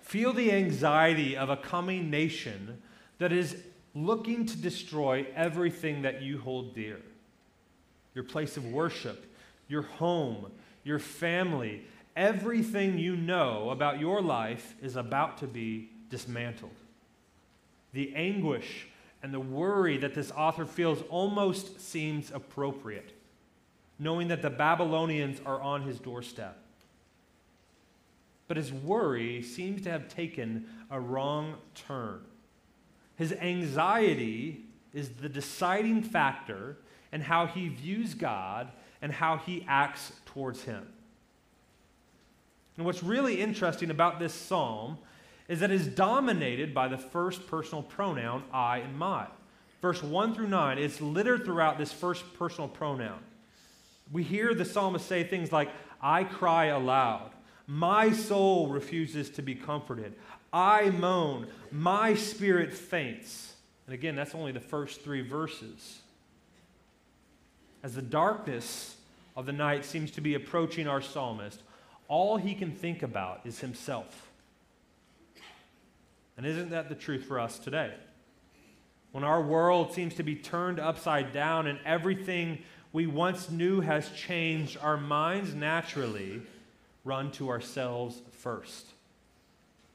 Feel 0.03 0.31
the 0.31 0.53
anxiety 0.53 1.36
of 1.36 1.50
a 1.50 1.57
coming 1.57 2.10
nation 2.10 2.81
that 3.19 3.33
is 3.33 3.57
looking 3.93 4.45
to 4.45 4.57
destroy 4.57 5.27
everything 5.36 6.03
that 6.03 6.21
you 6.21 6.39
hold 6.39 6.74
dear 6.74 7.01
your 8.13 8.24
place 8.25 8.57
of 8.57 8.65
worship, 8.65 9.25
your 9.69 9.83
home, 9.83 10.51
your 10.83 11.00
family, 11.00 11.86
everything 12.15 12.98
you 12.98 13.15
know 13.15 13.69
about 13.69 14.01
your 14.01 14.21
life 14.21 14.75
is 14.81 14.98
about 14.98 15.38
to 15.38 15.48
be 15.48 15.89
dismantled. 16.10 16.80
The 17.93 18.13
anguish 18.15 18.88
and 19.24 19.33
the 19.33 19.39
worry 19.39 19.98
that 19.98 20.15
this 20.15 20.31
author 20.31 20.65
feels 20.65 21.03
almost 21.10 21.79
seems 21.79 22.31
appropriate, 22.31 23.13
knowing 24.00 24.29
that 24.29 24.41
the 24.41 24.50
Babylonians 24.50 25.39
are 25.45 25.62
on 25.62 25.83
his 25.83 26.00
doorstep. 26.00 26.57
But 28.48 28.57
his 28.57 28.74
worry 28.74 29.41
seems 29.41 29.83
to 29.83 29.91
have 29.91 30.10
taken 30.10 30.65
a 30.89 31.00
wrong 31.00 31.55
turn. 31.75 32.21
His 33.15 33.31
anxiety 33.33 34.65
is 34.93 35.10
the 35.10 35.29
deciding 35.29 36.03
factor 36.03 36.77
in 37.13 37.21
how 37.21 37.45
he 37.45 37.69
views 37.69 38.13
God 38.13 38.71
and 39.01 39.12
how 39.12 39.38
he 39.38 39.65
acts 39.67 40.12
towards 40.25 40.63
him. 40.63 40.88
And 42.77 42.86
what's 42.86 43.03
really 43.03 43.39
interesting 43.41 43.91
about 43.91 44.19
this 44.19 44.33
psalm 44.33 44.98
is 45.51 45.60
that 45.60 45.70
it's 45.70 45.86
dominated 45.86 46.74
by 46.74 46.88
the 46.88 46.98
first 46.98 47.46
personal 47.46 47.84
pronoun, 47.84 48.41
I 48.53 48.77
and 48.77 48.98
my. 48.98 49.27
Verse 49.81 50.01
1 50.01 50.34
through 50.34 50.48
9, 50.48 50.77
it's 50.77 51.01
littered 51.01 51.43
throughout 51.43 51.77
this 51.77 51.91
first 51.91 52.24
personal 52.36 52.70
pronoun. 52.70 53.20
We 54.13 54.24
hear 54.24 54.53
the 54.53 54.63
psalmist 54.63 55.05
say 55.05 55.25
things 55.25 55.51
like, 55.51 55.70
I 56.01 56.24
cry 56.24 56.67
aloud. 56.67 57.31
My 57.67 58.13
soul 58.13 58.70
refuses 58.70 59.29
to 59.31 59.41
be 59.41 59.53
comforted. 59.53 60.13
I 60.53 60.89
moan. 60.91 61.48
My 61.70 62.13
spirit 62.13 62.74
faints. 62.74 63.51
And 63.88 63.93
again, 63.93 64.15
that's 64.15 64.34
only 64.34 64.53
the 64.53 64.62
first 64.62 65.01
three 65.01 65.22
verses. 65.22 66.00
As 67.84 67.93
the 67.93 68.01
darkness 68.01 68.96
of 69.36 69.46
the 69.46 69.51
night 69.51 69.84
seems 69.84 70.12
to 70.12 70.22
be 70.22 70.34
approaching 70.34 70.88
our 70.88 71.01
psalmist, 71.01 71.62
all 72.08 72.38
he 72.38 72.55
can 72.55 72.72
think 72.72 73.03
about 73.03 73.41
is 73.43 73.60
himself. 73.60 74.30
And 76.38 76.45
isn't 76.45 76.69
that 76.71 76.89
the 76.89 76.95
truth 76.95 77.25
for 77.25 77.39
us 77.39 77.59
today? 77.59 77.93
When 79.11 79.23
our 79.23 79.41
world 79.41 79.93
seems 79.93 80.15
to 80.15 80.23
be 80.23 80.35
turned 80.35 80.79
upside 80.79 81.33
down 81.33 81.67
and 81.67 81.79
everything 81.85 82.59
we 82.93 83.07
once 83.07 83.50
knew 83.50 83.81
has 83.81 84.09
changed, 84.09 84.77
our 84.81 84.97
minds 84.97 85.53
naturally 85.53 86.41
run 87.03 87.31
to 87.31 87.50
ourselves 87.50 88.21
first. 88.31 88.88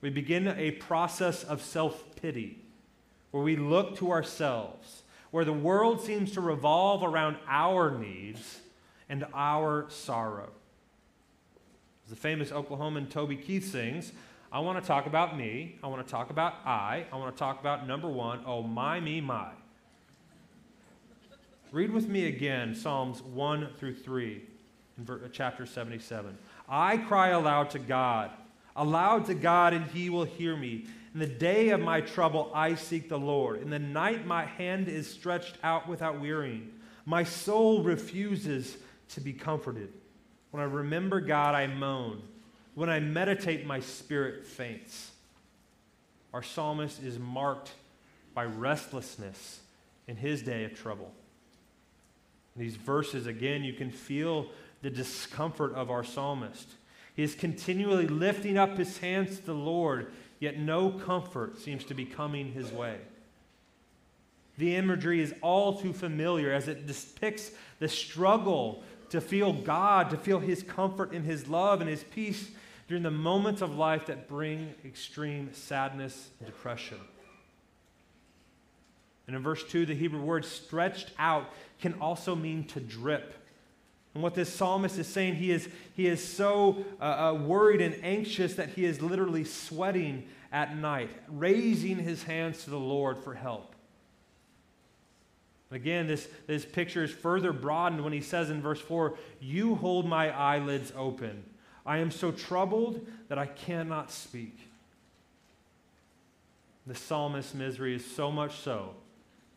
We 0.01 0.11
begin 0.11 0.49
a 0.49 0.73
process 0.73 1.45
of 1.45 1.63
self 1.63 2.05
pity 2.17 2.59
where 3.31 3.43
we 3.43 3.57
look 3.57 3.97
to 3.99 4.13
ourselves, 4.13 5.03
where 5.31 5.45
the 5.45 5.53
world 5.53 6.01
seems 6.01 6.33
to 6.33 6.41
revolve 6.41 7.03
around 7.03 7.37
our 7.49 7.97
needs 7.97 8.61
and 9.09 9.27
our 9.35 9.87
sorrow. 9.89 10.51
As 12.05 12.11
the 12.11 12.17
famous 12.17 12.51
Oklahoman 12.51 13.11
Toby 13.11 13.37
Keith 13.37 13.71
sings, 13.71 14.13
I 14.53 14.61
want 14.61 14.81
to 14.81 14.87
talk 14.87 15.07
about 15.07 15.37
me. 15.37 15.79
I 15.83 15.89
want 15.89 16.07
to 16.07 16.11
talk 16.11 16.31
about 16.31 16.55
I. 16.65 17.07
I 17.13 17.17
want 17.17 17.35
to 17.35 17.39
talk 17.39 17.61
about 17.61 17.87
number 17.87 18.09
one, 18.09 18.41
oh, 18.47 18.63
my, 18.63 19.01
me, 19.01 19.21
my. 19.21 19.51
Read 21.73 21.91
with 21.91 22.09
me 22.09 22.27
again 22.29 22.75
Psalms 22.75 23.23
1 23.23 23.71
through 23.77 23.95
3 23.97 24.43
in 24.99 25.11
uh, 25.11 25.29
chapter 25.33 25.67
77. 25.67 26.39
I 26.69 26.97
cry 26.97 27.31
aloud 27.31 27.71
to 27.71 27.79
God, 27.79 28.31
aloud 28.77 29.27
to 29.27 29.35
God, 29.35 29.75
and 29.75 29.85
he 29.87 30.09
will 30.09 30.25
hear 30.25 30.57
me. 30.57 30.87
In 31.13 31.21
the 31.21 31.27
day 31.27 31.71
of 31.71 31.81
my 31.81 32.01
trouble, 32.01 32.51
I 32.55 32.77
seek 32.77 33.09
the 33.09 33.19
Lord. 33.19 33.63
In 33.63 33.71
the 33.71 33.79
night, 33.79 34.27
my 34.27 34.45
hand 34.45 34.89
is 34.89 35.11
stretched 35.11 35.59
out 35.65 35.89
without 35.89 36.21
wearying. 36.21 36.73
My 37.05 37.25
soul 37.25 37.83
refuses 37.83 38.77
to 39.11 39.21
be 39.21 39.33
comforted. 39.33 39.93
When 40.51 40.63
I 40.63 40.67
remember 40.67 41.21
God, 41.21 41.55
I 41.55 41.67
moan. 41.67 42.23
When 42.77 42.91
I 42.91 43.01
meditate, 43.01 43.65
my 43.65 43.81
spirit 43.81 44.45
faints. 44.45 45.11
Our 46.35 46.43
psalmist 46.43 47.03
is 47.03 47.19
marked 47.19 47.71
by 48.35 48.45
restlessness 48.45 49.61
in 50.07 50.17
his 50.17 50.43
day 50.43 50.65
of 50.65 50.75
trouble. 50.75 51.11
In 52.55 52.61
these 52.61 52.77
verses, 52.77 53.27
again, 53.27 53.65
you 53.65 53.73
can 53.73 53.91
feel 53.91 54.49
the 54.83 54.91
discomfort 54.91 55.73
of 55.73 55.91
our 55.91 56.05
psalmist. 56.05 56.69
He 57.15 57.23
is 57.23 57.35
continually 57.35 58.09
lifting 58.09 58.59
up 58.59 58.77
his 58.77 58.99
hands 58.99 59.39
to 59.39 59.47
the 59.47 59.55
Lord, 59.55 60.13
yet 60.39 60.59
no 60.59 60.91
comfort 60.91 61.59
seems 61.59 61.83
to 61.85 61.95
be 61.95 62.05
coming 62.05 62.53
his 62.53 62.71
way. 62.71 62.99
The 64.59 64.77
imagery 64.77 65.23
is 65.23 65.33
all 65.41 65.81
too 65.81 65.95
familiar 65.95 66.53
as 66.53 66.69
it 66.69 66.87
depicts 66.87 67.53
the 67.79 67.89
struggle 67.89 68.83
to 69.09 69.23
feel 69.23 69.55
God, 69.55 70.11
to 70.11 70.19
feel 70.19 70.41
his 70.41 70.63
comfort 70.63 71.13
and 71.13 71.25
his 71.25 71.49
love 71.49 71.81
and 71.81 71.89
his 71.89 72.05
peace 72.05 72.51
during 72.89 73.03
the 73.03 73.11
moments 73.11 73.63
of 73.63 73.77
life 73.77 74.07
that 74.07 74.29
bring 74.29 74.75
extreme 74.85 75.53
sadness 75.53 76.31
and 76.39 76.47
depression. 76.47 76.99
And 79.27 79.35
in 79.35 79.43
verse 79.43 79.65
2, 79.65 79.87
the 79.87 79.95
Hebrew 79.95 80.21
word 80.21 80.45
stretched 80.45 81.11
out 81.19 81.53
can 81.81 81.95
also 82.01 82.35
mean 82.37 82.65
to 82.69 82.81
drip. 82.81 83.35
And 84.15 84.23
what 84.23 84.35
this 84.35 84.53
psalmist 84.53 84.99
is 84.99 85.07
saying, 85.07 85.35
he 85.35 85.51
is, 85.51 85.69
he 85.95 86.07
is 86.07 86.27
so 86.27 86.85
uh, 87.01 87.05
uh, 87.05 87.35
worried 87.35 87.81
and 87.81 87.97
anxious 88.03 88.55
that 88.55 88.71
he 88.71 88.85
is 88.85 89.03
literally 89.03 89.45
sweating 89.45 90.27
at 90.53 90.77
night, 90.77 91.11
raising 91.29 91.99
his 91.99 92.23
hands 92.23 92.65
to 92.65 92.71
the 92.71 92.79
Lord 92.79 93.19
for 93.19 93.35
help. 93.35 93.75
Again, 95.73 96.07
this, 96.07 96.29
this 96.47 96.65
picture 96.65 97.03
is 97.03 97.11
further 97.11 97.53
broadened 97.53 98.05
when 98.05 98.13
he 98.13 98.21
says 98.21 98.51
in 98.51 98.63
verse 98.63 98.81
4 98.81 99.19
You 99.41 99.75
hold 99.75 100.07
my 100.07 100.31
eyelids 100.31 100.93
open. 100.97 101.43
I 101.87 101.99
am 101.99 102.11
so 102.11 102.33
troubled 102.33 103.07
that 103.29 103.39
I 103.39 103.47
cannot 103.47 104.11
speak. 104.11 104.59
The 106.87 106.95
psalmist's 106.95 107.55
misery 107.55 107.95
is 107.95 108.05
so 108.05 108.31
much 108.31 108.59
so 108.59 108.95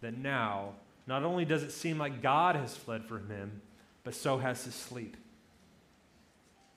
that 0.02 0.18
now, 0.18 0.74
not 1.08 1.24
only 1.24 1.44
does 1.44 1.64
it 1.64 1.72
seem 1.72 1.98
like 1.98 2.22
God 2.22 2.56
has 2.56 2.78
fled 2.78 3.06
from 3.06 3.28
him, 3.30 3.62
but 4.04 4.14
so 4.14 4.38
has 4.38 4.64
his 4.64 4.76
sleep. 4.76 5.18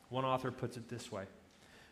One 0.09 0.25
author 0.25 0.50
puts 0.50 0.76
it 0.76 0.88
this 0.88 1.12
way 1.12 1.25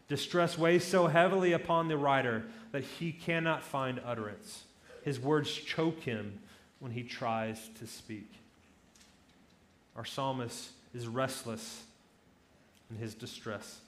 Distress 0.08 0.58
weighs 0.58 0.84
so 0.84 1.06
heavily 1.06 1.52
upon 1.52 1.88
the 1.88 1.96
writer 1.96 2.44
that 2.72 2.82
he 2.82 3.12
cannot 3.12 3.62
find 3.62 4.00
utterance. 4.04 4.64
His 5.02 5.20
words 5.20 5.52
choke 5.52 6.00
him 6.00 6.40
when 6.80 6.92
he 6.92 7.02
tries 7.02 7.70
to 7.78 7.86
speak. 7.86 8.28
Our 9.96 10.04
psalmist 10.04 10.70
is 10.94 11.06
restless 11.06 11.84
in 12.90 12.96
his 12.96 13.14
distress. 13.14 13.80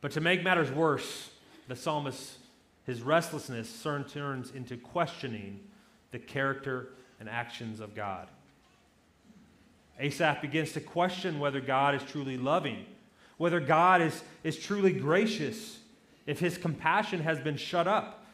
But 0.00 0.12
to 0.12 0.20
make 0.20 0.42
matters 0.42 0.70
worse, 0.70 1.30
the 1.68 1.76
psalmist, 1.76 2.38
his 2.84 3.00
restlessness 3.00 3.82
turns 3.82 4.50
into 4.50 4.76
questioning 4.76 5.60
the 6.10 6.18
character 6.18 6.88
and 7.20 7.28
actions 7.28 7.80
of 7.80 7.94
God. 7.94 8.28
Asaph 9.98 10.42
begins 10.42 10.72
to 10.72 10.80
question 10.80 11.38
whether 11.38 11.60
God 11.60 11.94
is 11.94 12.02
truly 12.02 12.36
loving, 12.36 12.84
whether 13.38 13.60
God 13.60 14.02
is, 14.02 14.22
is 14.42 14.58
truly 14.58 14.92
gracious, 14.92 15.78
if 16.26 16.40
his 16.40 16.58
compassion 16.58 17.20
has 17.20 17.38
been 17.38 17.56
shut 17.56 17.86
up. 17.86 18.26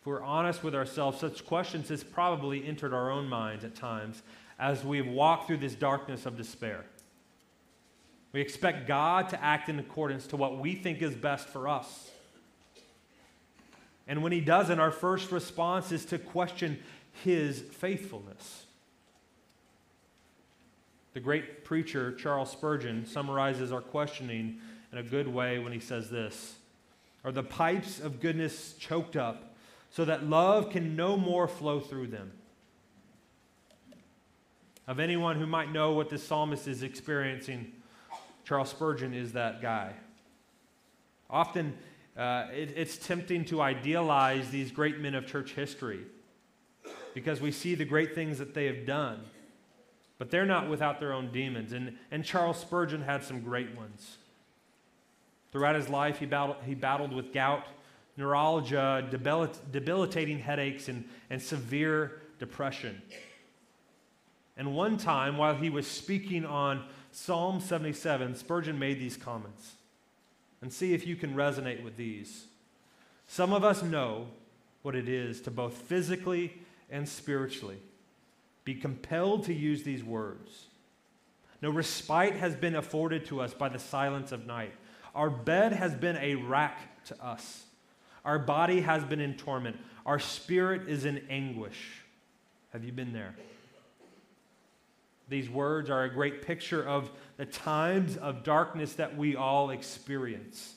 If 0.00 0.06
we're 0.06 0.22
honest 0.22 0.62
with 0.62 0.74
ourselves, 0.74 1.20
such 1.20 1.46
questions 1.46 1.88
has 1.88 2.02
probably 2.02 2.66
entered 2.66 2.92
our 2.92 3.10
own 3.10 3.28
minds 3.28 3.64
at 3.64 3.74
times 3.74 4.22
as 4.58 4.84
we've 4.84 5.06
walked 5.06 5.46
through 5.46 5.58
this 5.58 5.74
darkness 5.74 6.26
of 6.26 6.36
despair. 6.36 6.84
We 8.34 8.40
expect 8.40 8.88
God 8.88 9.28
to 9.28 9.40
act 9.40 9.68
in 9.68 9.78
accordance 9.78 10.26
to 10.26 10.36
what 10.36 10.58
we 10.58 10.74
think 10.74 11.00
is 11.02 11.14
best 11.14 11.48
for 11.48 11.68
us. 11.68 12.10
And 14.08 14.24
when 14.24 14.32
He 14.32 14.40
doesn't, 14.40 14.80
our 14.80 14.90
first 14.90 15.30
response 15.30 15.92
is 15.92 16.04
to 16.06 16.18
question 16.18 16.80
His 17.22 17.60
faithfulness. 17.60 18.64
The 21.12 21.20
great 21.20 21.64
preacher 21.64 22.12
Charles 22.16 22.50
Spurgeon 22.50 23.06
summarizes 23.06 23.70
our 23.70 23.80
questioning 23.80 24.58
in 24.90 24.98
a 24.98 25.04
good 25.04 25.28
way 25.28 25.60
when 25.60 25.72
he 25.72 25.78
says 25.78 26.10
this 26.10 26.56
Are 27.22 27.30
the 27.30 27.44
pipes 27.44 28.00
of 28.00 28.20
goodness 28.20 28.74
choked 28.80 29.14
up 29.14 29.54
so 29.92 30.04
that 30.04 30.28
love 30.28 30.70
can 30.70 30.96
no 30.96 31.16
more 31.16 31.46
flow 31.46 31.78
through 31.78 32.08
them? 32.08 32.32
Of 34.88 34.98
anyone 34.98 35.36
who 35.36 35.46
might 35.46 35.70
know 35.70 35.92
what 35.92 36.10
this 36.10 36.26
psalmist 36.26 36.66
is 36.66 36.82
experiencing, 36.82 37.70
Charles 38.44 38.70
Spurgeon 38.70 39.14
is 39.14 39.32
that 39.32 39.62
guy. 39.62 39.94
Often, 41.30 41.74
uh, 42.16 42.46
it, 42.52 42.74
it's 42.76 42.96
tempting 42.96 43.44
to 43.46 43.60
idealize 43.60 44.50
these 44.50 44.70
great 44.70 45.00
men 45.00 45.14
of 45.14 45.26
church 45.26 45.52
history 45.52 46.00
because 47.14 47.40
we 47.40 47.50
see 47.50 47.74
the 47.74 47.84
great 47.84 48.14
things 48.14 48.38
that 48.38 48.54
they 48.54 48.66
have 48.66 48.86
done. 48.86 49.20
But 50.18 50.30
they're 50.30 50.46
not 50.46 50.68
without 50.68 51.00
their 51.00 51.12
own 51.12 51.32
demons. 51.32 51.72
And, 51.72 51.96
and 52.10 52.24
Charles 52.24 52.58
Spurgeon 52.58 53.02
had 53.02 53.24
some 53.24 53.40
great 53.40 53.76
ones. 53.76 54.18
Throughout 55.50 55.74
his 55.74 55.88
life, 55.88 56.18
he 56.18 56.26
battled, 56.26 56.58
he 56.66 56.74
battled 56.74 57.12
with 57.12 57.32
gout, 57.32 57.64
neuralgia, 58.16 59.08
debilitating 59.10 60.38
headaches, 60.38 60.88
and, 60.88 61.04
and 61.30 61.40
severe 61.40 62.20
depression. 62.38 63.00
And 64.56 64.74
one 64.74 64.96
time, 64.98 65.36
while 65.36 65.54
he 65.54 65.70
was 65.70 65.86
speaking 65.86 66.44
on 66.44 66.84
Psalm 67.14 67.60
77, 67.60 68.34
Spurgeon 68.34 68.76
made 68.76 68.98
these 68.98 69.16
comments. 69.16 69.74
And 70.60 70.72
see 70.72 70.94
if 70.94 71.06
you 71.06 71.14
can 71.14 71.36
resonate 71.36 71.84
with 71.84 71.96
these. 71.96 72.46
Some 73.28 73.52
of 73.52 73.62
us 73.62 73.84
know 73.84 74.26
what 74.82 74.96
it 74.96 75.08
is 75.08 75.40
to 75.42 75.52
both 75.52 75.74
physically 75.74 76.58
and 76.90 77.08
spiritually 77.08 77.78
be 78.64 78.74
compelled 78.74 79.44
to 79.44 79.54
use 79.54 79.84
these 79.84 80.02
words. 80.02 80.66
No 81.62 81.70
respite 81.70 82.34
has 82.34 82.56
been 82.56 82.74
afforded 82.74 83.26
to 83.26 83.40
us 83.40 83.54
by 83.54 83.68
the 83.68 83.78
silence 83.78 84.32
of 84.32 84.46
night. 84.46 84.72
Our 85.14 85.30
bed 85.30 85.72
has 85.72 85.94
been 85.94 86.16
a 86.16 86.34
rack 86.34 87.04
to 87.06 87.24
us. 87.24 87.62
Our 88.24 88.40
body 88.40 88.80
has 88.80 89.04
been 89.04 89.20
in 89.20 89.34
torment. 89.34 89.76
Our 90.04 90.18
spirit 90.18 90.88
is 90.88 91.04
in 91.04 91.24
anguish. 91.30 92.02
Have 92.72 92.82
you 92.84 92.90
been 92.90 93.12
there? 93.12 93.36
These 95.28 95.48
words 95.48 95.90
are 95.90 96.04
a 96.04 96.12
great 96.12 96.42
picture 96.42 96.82
of 96.82 97.10
the 97.36 97.46
times 97.46 98.16
of 98.16 98.44
darkness 98.44 98.94
that 98.94 99.16
we 99.16 99.36
all 99.36 99.70
experience. 99.70 100.74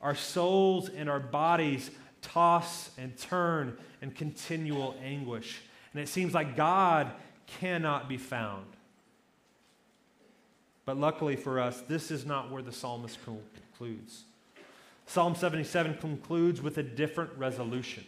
Our 0.00 0.14
souls 0.14 0.88
and 0.88 1.10
our 1.10 1.20
bodies 1.20 1.90
toss 2.22 2.90
and 2.96 3.16
turn 3.16 3.76
in 4.00 4.10
continual 4.10 4.96
anguish. 5.02 5.60
And 5.92 6.02
it 6.02 6.08
seems 6.08 6.34
like 6.34 6.56
God 6.56 7.12
cannot 7.46 8.08
be 8.08 8.16
found. 8.16 8.66
But 10.84 10.96
luckily 10.96 11.36
for 11.36 11.60
us, 11.60 11.82
this 11.88 12.10
is 12.10 12.24
not 12.24 12.50
where 12.50 12.62
the 12.62 12.72
psalmist 12.72 13.18
concludes. 13.24 14.24
Psalm 15.06 15.34
77 15.34 15.98
concludes 15.98 16.62
with 16.62 16.78
a 16.78 16.82
different 16.82 17.30
resolution. 17.36 18.04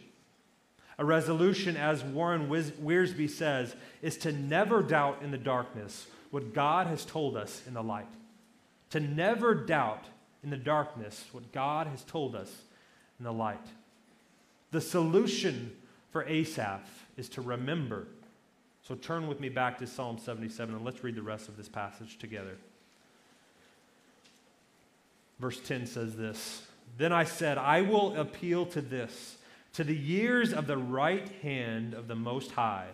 A 0.99 1.05
resolution, 1.05 1.77
as 1.77 2.03
Warren 2.03 2.49
Wiersbe 2.49 3.29
says, 3.29 3.73
is 4.01 4.17
to 4.17 4.33
never 4.33 4.83
doubt 4.83 5.21
in 5.23 5.31
the 5.31 5.37
darkness 5.37 6.07
what 6.29 6.53
God 6.53 6.87
has 6.87 7.05
told 7.05 7.37
us 7.37 7.61
in 7.65 7.73
the 7.73 7.81
light. 7.81 8.09
To 8.89 8.99
never 8.99 9.55
doubt 9.55 10.03
in 10.43 10.49
the 10.49 10.57
darkness 10.57 11.25
what 11.31 11.53
God 11.53 11.87
has 11.87 12.03
told 12.03 12.35
us 12.35 12.51
in 13.17 13.23
the 13.23 13.31
light. 13.31 13.65
The 14.71 14.81
solution 14.81 15.73
for 16.11 16.25
Asaph 16.25 16.83
is 17.15 17.29
to 17.29 17.41
remember. 17.41 18.05
So 18.83 18.95
turn 18.95 19.29
with 19.29 19.39
me 19.39 19.47
back 19.47 19.77
to 19.77 19.87
Psalm 19.87 20.17
77 20.17 20.75
and 20.75 20.83
let's 20.83 21.01
read 21.01 21.15
the 21.15 21.21
rest 21.21 21.47
of 21.47 21.55
this 21.55 21.69
passage 21.69 22.17
together. 22.17 22.57
Verse 25.39 25.61
10 25.61 25.85
says 25.85 26.17
this 26.17 26.63
Then 26.97 27.13
I 27.13 27.23
said, 27.23 27.57
I 27.57 27.83
will 27.83 28.19
appeal 28.19 28.65
to 28.67 28.81
this 28.81 29.37
to 29.73 29.83
the 29.83 29.95
years 29.95 30.53
of 30.53 30.67
the 30.67 30.77
right 30.77 31.29
hand 31.41 31.93
of 31.93 32.07
the 32.07 32.15
Most 32.15 32.51
High. 32.51 32.87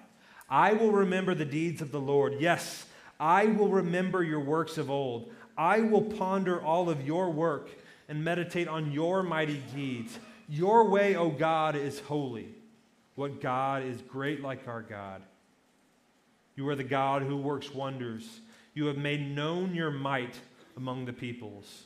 I 0.49 0.73
will 0.73 0.91
remember 0.91 1.33
the 1.33 1.45
deeds 1.45 1.81
of 1.81 1.91
the 1.91 1.99
Lord. 1.99 2.35
Yes, 2.39 2.85
I 3.19 3.45
will 3.45 3.69
remember 3.69 4.23
your 4.23 4.41
works 4.41 4.77
of 4.77 4.91
old. 4.91 5.31
I 5.57 5.81
will 5.81 6.01
ponder 6.01 6.61
all 6.61 6.89
of 6.89 7.05
your 7.05 7.31
work 7.31 7.69
and 8.07 8.23
meditate 8.23 8.67
on 8.67 8.91
your 8.91 9.23
mighty 9.23 9.61
deeds. 9.73 10.19
Your 10.47 10.87
way, 10.89 11.15
O 11.15 11.29
God, 11.29 11.75
is 11.75 11.99
holy. 11.99 12.49
What 13.15 13.41
God 13.41 13.83
is 13.83 14.01
great 14.01 14.41
like 14.41 14.67
our 14.67 14.81
God? 14.81 15.21
You 16.55 16.67
are 16.69 16.75
the 16.75 16.83
God 16.83 17.21
who 17.21 17.37
works 17.37 17.73
wonders. 17.73 18.41
You 18.73 18.85
have 18.87 18.97
made 18.97 19.35
known 19.35 19.73
your 19.73 19.91
might 19.91 20.35
among 20.77 21.05
the 21.05 21.13
peoples. 21.13 21.85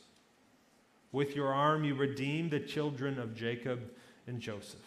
With 1.12 1.34
your 1.34 1.52
arm, 1.52 1.84
you 1.84 1.94
redeemed 1.94 2.50
the 2.50 2.60
children 2.60 3.18
of 3.18 3.34
Jacob 3.34 3.80
and 4.26 4.40
Joseph. 4.40 4.80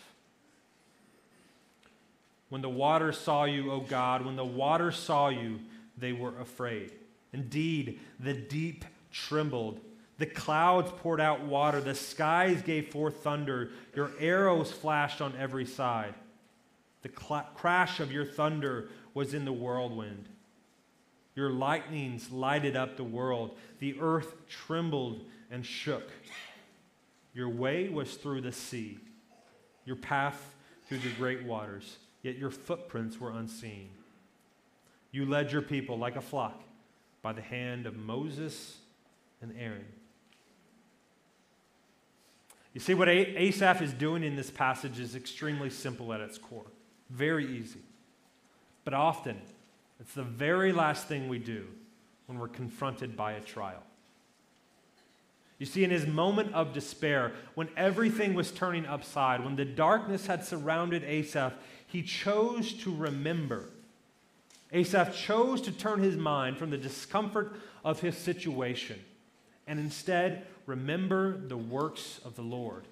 When 2.49 2.61
the 2.61 2.69
waters 2.69 3.17
saw 3.17 3.45
you, 3.45 3.71
O 3.71 3.79
God, 3.79 4.23
when 4.23 4.35
the 4.35 4.45
waters 4.45 4.95
saw 4.95 5.29
you, 5.29 5.59
they 5.97 6.13
were 6.13 6.39
afraid. 6.39 6.91
Indeed, 7.33 7.99
the 8.19 8.33
deep 8.33 8.85
trembled. 9.11 9.79
The 10.19 10.27
clouds 10.27 10.91
poured 10.97 11.19
out 11.19 11.41
water. 11.41 11.81
The 11.81 11.95
skies 11.95 12.61
gave 12.61 12.91
forth 12.91 13.23
thunder. 13.23 13.71
Your 13.95 14.11
arrows 14.19 14.71
flashed 14.71 15.19
on 15.19 15.33
every 15.39 15.65
side. 15.65 16.13
The 17.01 17.09
cl- 17.09 17.49
crash 17.55 17.99
of 17.99 18.11
your 18.11 18.25
thunder 18.25 18.89
was 19.15 19.33
in 19.33 19.45
the 19.45 19.51
whirlwind. 19.51 20.29
Your 21.35 21.49
lightnings 21.49 22.31
lighted 22.31 22.75
up 22.75 22.97
the 22.97 23.03
world. 23.03 23.57
The 23.79 23.99
earth 23.99 24.35
trembled 24.47 25.25
and 25.49 25.65
shook. 25.65 26.07
Your 27.33 27.49
way 27.49 27.89
was 27.89 28.13
through 28.13 28.41
the 28.41 28.51
sea 28.51 28.99
your 29.85 29.95
path 29.95 30.55
through 30.87 30.99
the 30.99 31.09
great 31.11 31.43
waters, 31.43 31.97
yet 32.21 32.37
your 32.37 32.51
footprints 32.51 33.19
were 33.19 33.31
unseen. 33.31 33.89
You 35.11 35.25
led 35.25 35.51
your 35.51 35.61
people 35.61 35.97
like 35.97 36.15
a 36.15 36.21
flock 36.21 36.63
by 37.21 37.33
the 37.33 37.41
hand 37.41 37.85
of 37.85 37.95
Moses 37.95 38.77
and 39.41 39.53
Aaron. 39.59 39.85
You 42.73 42.79
see, 42.79 42.95
what 42.95 43.07
Asaph 43.07 43.81
is 43.81 43.93
doing 43.93 44.23
in 44.23 44.35
this 44.35 44.49
passage 44.49 44.99
is 44.99 45.15
extremely 45.15 45.69
simple 45.69 46.11
at 46.11 46.21
its 46.21 46.39
core, 46.39 46.65
very 47.09 47.45
easy. 47.57 47.81
But 48.83 48.95
often, 48.95 49.39
it's 49.99 50.13
the 50.13 50.23
very 50.23 50.71
last 50.73 51.07
thing 51.07 51.27
we 51.27 51.37
do 51.37 51.67
when 52.25 52.39
we're 52.39 52.47
confronted 52.47 53.15
by 53.15 53.33
a 53.33 53.41
trial. 53.41 53.83
You 55.59 55.65
see, 55.65 55.83
in 55.83 55.91
his 55.91 56.07
moment 56.07 56.53
of 56.53 56.73
despair, 56.73 57.31
when 57.55 57.69
everything 57.77 58.33
was 58.33 58.51
turning 58.51 58.85
upside, 58.85 59.43
when 59.43 59.55
the 59.55 59.65
darkness 59.65 60.25
had 60.25 60.43
surrounded 60.43 61.03
Asaph, 61.03 61.53
he 61.87 62.01
chose 62.01 62.73
to 62.73 62.93
remember. 62.93 63.69
Asaph 64.71 65.15
chose 65.15 65.61
to 65.61 65.71
turn 65.71 66.01
his 66.01 66.17
mind 66.17 66.57
from 66.57 66.71
the 66.71 66.77
discomfort 66.77 67.53
of 67.85 67.99
his 67.99 68.17
situation 68.17 68.99
and 69.67 69.79
instead 69.79 70.45
remember 70.65 71.37
the 71.37 71.57
works 71.57 72.19
of 72.25 72.35
the 72.35 72.41
Lord. 72.41 72.87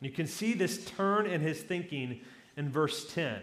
You 0.00 0.10
can 0.10 0.26
see 0.26 0.52
this 0.52 0.84
turn 0.84 1.26
in 1.26 1.40
his 1.40 1.62
thinking 1.62 2.20
in 2.56 2.70
verse 2.70 3.12
10. 3.12 3.40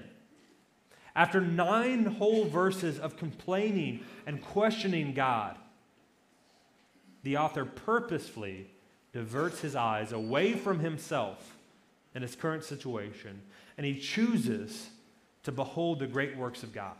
After 1.16 1.42
nine 1.42 2.06
whole 2.06 2.46
verses 2.46 3.00
of 3.00 3.18
complaining 3.18 4.06
and 4.26 4.42
questioning 4.42 5.14
God, 5.14 5.58
the 7.24 7.38
author 7.38 7.66
purposefully 7.66 8.68
diverts 9.14 9.62
his 9.62 9.76
eyes 9.76 10.12
away 10.12 10.54
from 10.54 10.80
himself 10.80 11.56
and 12.16 12.24
his 12.24 12.36
current 12.36 12.64
situation, 12.64 13.42
and 13.78 13.86
he 13.86 14.00
chooses 14.00 14.90
to 15.44 15.52
behold 15.52 16.00
the 16.00 16.08
great 16.08 16.38
works 16.38 16.64
of 16.64 16.74
God. 16.74 16.96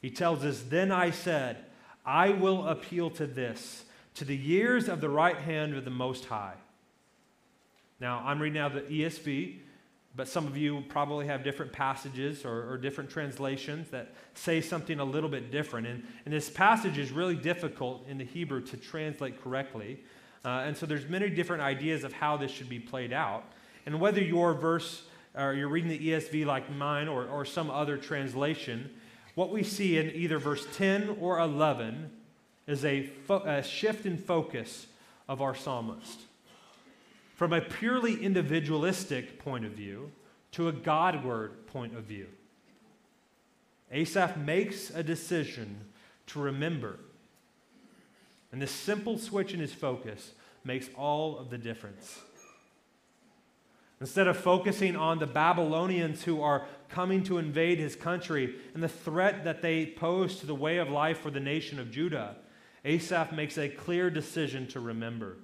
He 0.00 0.10
tells 0.10 0.44
us, 0.44 0.62
Then 0.68 0.90
I 0.90 1.10
said, 1.10 1.64
I 2.04 2.30
will 2.30 2.66
appeal 2.66 3.10
to 3.10 3.26
this, 3.26 3.84
to 4.14 4.24
the 4.24 4.36
years 4.36 4.88
of 4.88 5.00
the 5.00 5.08
right 5.08 5.36
hand 5.36 5.76
of 5.76 5.84
the 5.84 5.90
Most 5.90 6.24
High. 6.26 6.54
Now, 8.00 8.22
I'm 8.26 8.42
reading 8.42 8.60
now 8.60 8.68
the 8.68 8.80
ESV, 8.80 9.58
but 10.14 10.28
some 10.28 10.46
of 10.46 10.56
you 10.56 10.82
probably 10.88 11.26
have 11.26 11.42
different 11.42 11.72
passages 11.72 12.44
or, 12.44 12.70
or, 12.70 12.76
different 12.76 13.08
translations 13.08 13.88
that 13.90 14.12
say 14.34 14.60
something 14.60 15.00
a 15.00 15.04
little 15.04 15.30
bit 15.30 15.50
different. 15.50 15.86
And, 15.86 16.04
and 16.26 16.34
this 16.34 16.50
passage 16.50 16.98
is 16.98 17.10
really 17.10 17.34
difficult 17.34 18.06
in 18.06 18.18
the 18.18 18.24
Hebrew 18.24 18.60
to 18.60 18.76
translate 18.76 19.42
correctly. 19.42 20.00
Uh, 20.44 20.64
and 20.66 20.76
so 20.76 20.84
there's 20.84 21.08
many 21.08 21.30
different 21.30 21.62
ideas 21.62 22.04
of 22.04 22.12
how 22.12 22.36
this 22.36 22.50
should 22.50 22.68
be 22.68 22.78
played 22.78 23.12
out. 23.12 23.44
And 23.86 24.00
whether 24.00 24.20
your 24.20 24.52
verse 24.52 25.04
or 25.34 25.54
you're 25.54 25.68
reading 25.68 25.90
the 25.90 26.08
ESV 26.10 26.44
like 26.44 26.70
mine 26.70 27.08
or, 27.08 27.26
or 27.26 27.44
some 27.46 27.70
other 27.70 27.96
translation, 27.96 28.90
what 29.34 29.50
we 29.50 29.62
see 29.62 29.96
in 29.96 30.10
either 30.10 30.38
verse 30.38 30.66
10 30.74 31.16
or 31.20 31.38
11 31.38 32.10
is 32.66 32.84
a, 32.84 33.06
fo- 33.06 33.42
a 33.44 33.62
shift 33.62 34.04
in 34.04 34.18
focus 34.18 34.86
of 35.26 35.40
our 35.40 35.54
psalmist 35.54 36.20
from 37.42 37.52
a 37.52 37.60
purely 37.60 38.22
individualistic 38.22 39.36
point 39.40 39.64
of 39.64 39.72
view 39.72 40.12
to 40.52 40.68
a 40.68 40.72
Godward 40.72 41.66
point 41.66 41.92
of 41.96 42.04
view. 42.04 42.28
Asaph 43.90 44.36
makes 44.36 44.90
a 44.90 45.02
decision 45.02 45.80
to 46.28 46.38
remember. 46.38 47.00
And 48.52 48.62
this 48.62 48.70
simple 48.70 49.18
switch 49.18 49.52
in 49.52 49.58
his 49.58 49.74
focus 49.74 50.34
makes 50.62 50.88
all 50.96 51.36
of 51.36 51.50
the 51.50 51.58
difference. 51.58 52.20
Instead 54.00 54.28
of 54.28 54.36
focusing 54.36 54.94
on 54.94 55.18
the 55.18 55.26
Babylonians 55.26 56.22
who 56.22 56.40
are 56.40 56.68
coming 56.90 57.24
to 57.24 57.38
invade 57.38 57.80
his 57.80 57.96
country 57.96 58.54
and 58.72 58.80
the 58.80 58.88
threat 58.88 59.42
that 59.42 59.62
they 59.62 59.84
pose 59.84 60.38
to 60.38 60.46
the 60.46 60.54
way 60.54 60.76
of 60.76 60.90
life 60.90 61.18
for 61.18 61.32
the 61.32 61.40
nation 61.40 61.80
of 61.80 61.90
Judah, 61.90 62.36
Asaph 62.84 63.32
makes 63.32 63.58
a 63.58 63.68
clear 63.68 64.10
decision 64.10 64.68
to 64.68 64.78
remember. 64.78 65.38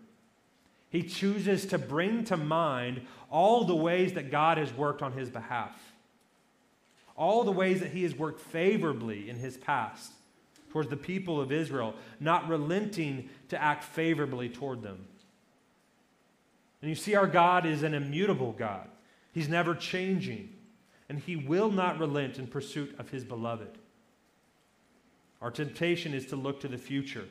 He 0.90 1.02
chooses 1.02 1.66
to 1.66 1.78
bring 1.78 2.24
to 2.24 2.36
mind 2.36 3.02
all 3.30 3.64
the 3.64 3.76
ways 3.76 4.14
that 4.14 4.30
God 4.30 4.58
has 4.58 4.72
worked 4.72 5.02
on 5.02 5.12
his 5.12 5.28
behalf, 5.28 5.76
all 7.16 7.44
the 7.44 7.52
ways 7.52 7.80
that 7.80 7.92
he 7.92 8.04
has 8.04 8.14
worked 8.14 8.40
favorably 8.40 9.28
in 9.28 9.36
his 9.36 9.56
past 9.56 10.12
towards 10.70 10.88
the 10.88 10.96
people 10.96 11.40
of 11.40 11.52
Israel, 11.52 11.94
not 12.20 12.48
relenting 12.48 13.28
to 13.48 13.60
act 13.60 13.84
favorably 13.84 14.48
toward 14.48 14.82
them. 14.82 15.06
And 16.80 16.88
you 16.88 16.94
see, 16.94 17.14
our 17.14 17.26
God 17.26 17.66
is 17.66 17.82
an 17.82 17.94
immutable 17.94 18.52
God, 18.52 18.88
He's 19.32 19.48
never 19.48 19.74
changing, 19.74 20.50
and 21.08 21.18
He 21.18 21.36
will 21.36 21.70
not 21.70 21.98
relent 21.98 22.38
in 22.38 22.46
pursuit 22.46 22.94
of 22.98 23.10
His 23.10 23.24
beloved. 23.24 23.78
Our 25.40 25.50
temptation 25.50 26.14
is 26.14 26.26
to 26.26 26.36
look 26.36 26.60
to 26.60 26.68
the 26.68 26.78
future, 26.78 27.26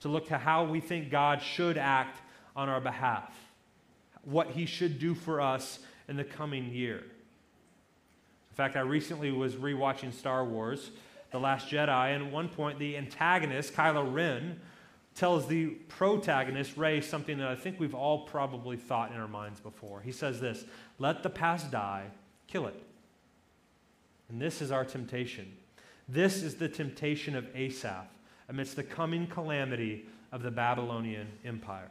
to 0.00 0.08
look 0.08 0.28
to 0.28 0.38
how 0.38 0.64
we 0.64 0.80
think 0.80 1.10
God 1.10 1.42
should 1.42 1.76
act 1.76 2.20
on 2.56 2.68
our 2.68 2.80
behalf, 2.80 3.32
what 4.24 4.50
he 4.50 4.66
should 4.66 4.98
do 4.98 5.14
for 5.14 5.40
us 5.40 5.78
in 6.08 6.16
the 6.16 6.24
coming 6.24 6.72
year. 6.72 6.98
In 6.98 8.56
fact, 8.56 8.76
I 8.76 8.80
recently 8.80 9.30
was 9.30 9.54
rewatching 9.54 10.12
Star 10.12 10.44
Wars, 10.44 10.90
The 11.30 11.38
Last 11.38 11.68
Jedi, 11.68 12.14
and 12.14 12.26
at 12.26 12.32
one 12.32 12.48
point 12.48 12.78
the 12.78 12.96
antagonist, 12.96 13.74
Kylo 13.74 14.12
Ren, 14.12 14.58
tells 15.14 15.46
the 15.46 15.66
protagonist, 15.88 16.76
Rey, 16.76 17.00
something 17.00 17.38
that 17.38 17.48
I 17.48 17.54
think 17.54 17.78
we've 17.78 17.94
all 17.94 18.20
probably 18.26 18.76
thought 18.76 19.12
in 19.12 19.16
our 19.18 19.28
minds 19.28 19.60
before. 19.60 20.00
He 20.00 20.12
says 20.12 20.40
this 20.40 20.64
Let 20.98 21.22
the 21.22 21.30
past 21.30 21.70
die, 21.70 22.06
kill 22.46 22.66
it. 22.66 22.82
And 24.28 24.40
this 24.40 24.60
is 24.60 24.70
our 24.70 24.84
temptation. 24.84 25.52
This 26.08 26.42
is 26.42 26.56
the 26.56 26.68
temptation 26.68 27.36
of 27.36 27.46
Asaph 27.54 28.06
amidst 28.48 28.76
the 28.76 28.82
coming 28.82 29.26
calamity 29.26 30.06
of 30.32 30.42
the 30.42 30.50
Babylonian 30.50 31.28
Empire 31.44 31.90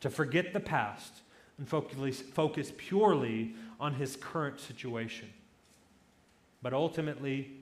to 0.00 0.10
forget 0.10 0.52
the 0.52 0.60
past 0.60 1.22
and 1.58 1.68
focus 1.68 2.72
purely 2.76 3.54
on 3.78 3.94
his 3.94 4.16
current 4.16 4.60
situation. 4.60 5.28
But 6.62 6.72
ultimately, 6.72 7.52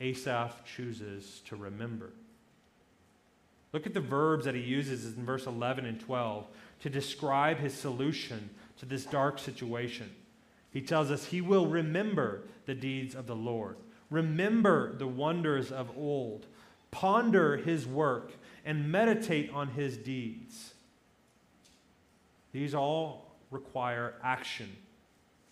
Asaph 0.00 0.64
chooses 0.64 1.40
to 1.46 1.56
remember. 1.56 2.10
Look 3.72 3.86
at 3.86 3.94
the 3.94 4.00
verbs 4.00 4.44
that 4.44 4.54
he 4.54 4.60
uses 4.60 5.16
in 5.16 5.24
verse 5.24 5.46
11 5.46 5.84
and 5.84 6.00
12 6.00 6.46
to 6.80 6.90
describe 6.90 7.58
his 7.58 7.74
solution 7.74 8.50
to 8.78 8.86
this 8.86 9.04
dark 9.04 9.38
situation. 9.38 10.10
He 10.70 10.82
tells 10.82 11.10
us 11.10 11.26
he 11.26 11.40
will 11.40 11.66
remember 11.66 12.42
the 12.66 12.74
deeds 12.74 13.14
of 13.14 13.26
the 13.26 13.36
Lord, 13.36 13.76
remember 14.10 14.94
the 14.94 15.06
wonders 15.06 15.72
of 15.72 15.90
old, 15.96 16.46
ponder 16.90 17.56
his 17.56 17.86
work, 17.86 18.32
and 18.64 18.90
meditate 18.90 19.50
on 19.50 19.68
his 19.68 19.96
deeds. 19.96 20.74
These 22.56 22.74
all 22.74 23.26
require 23.50 24.14
action, 24.24 24.74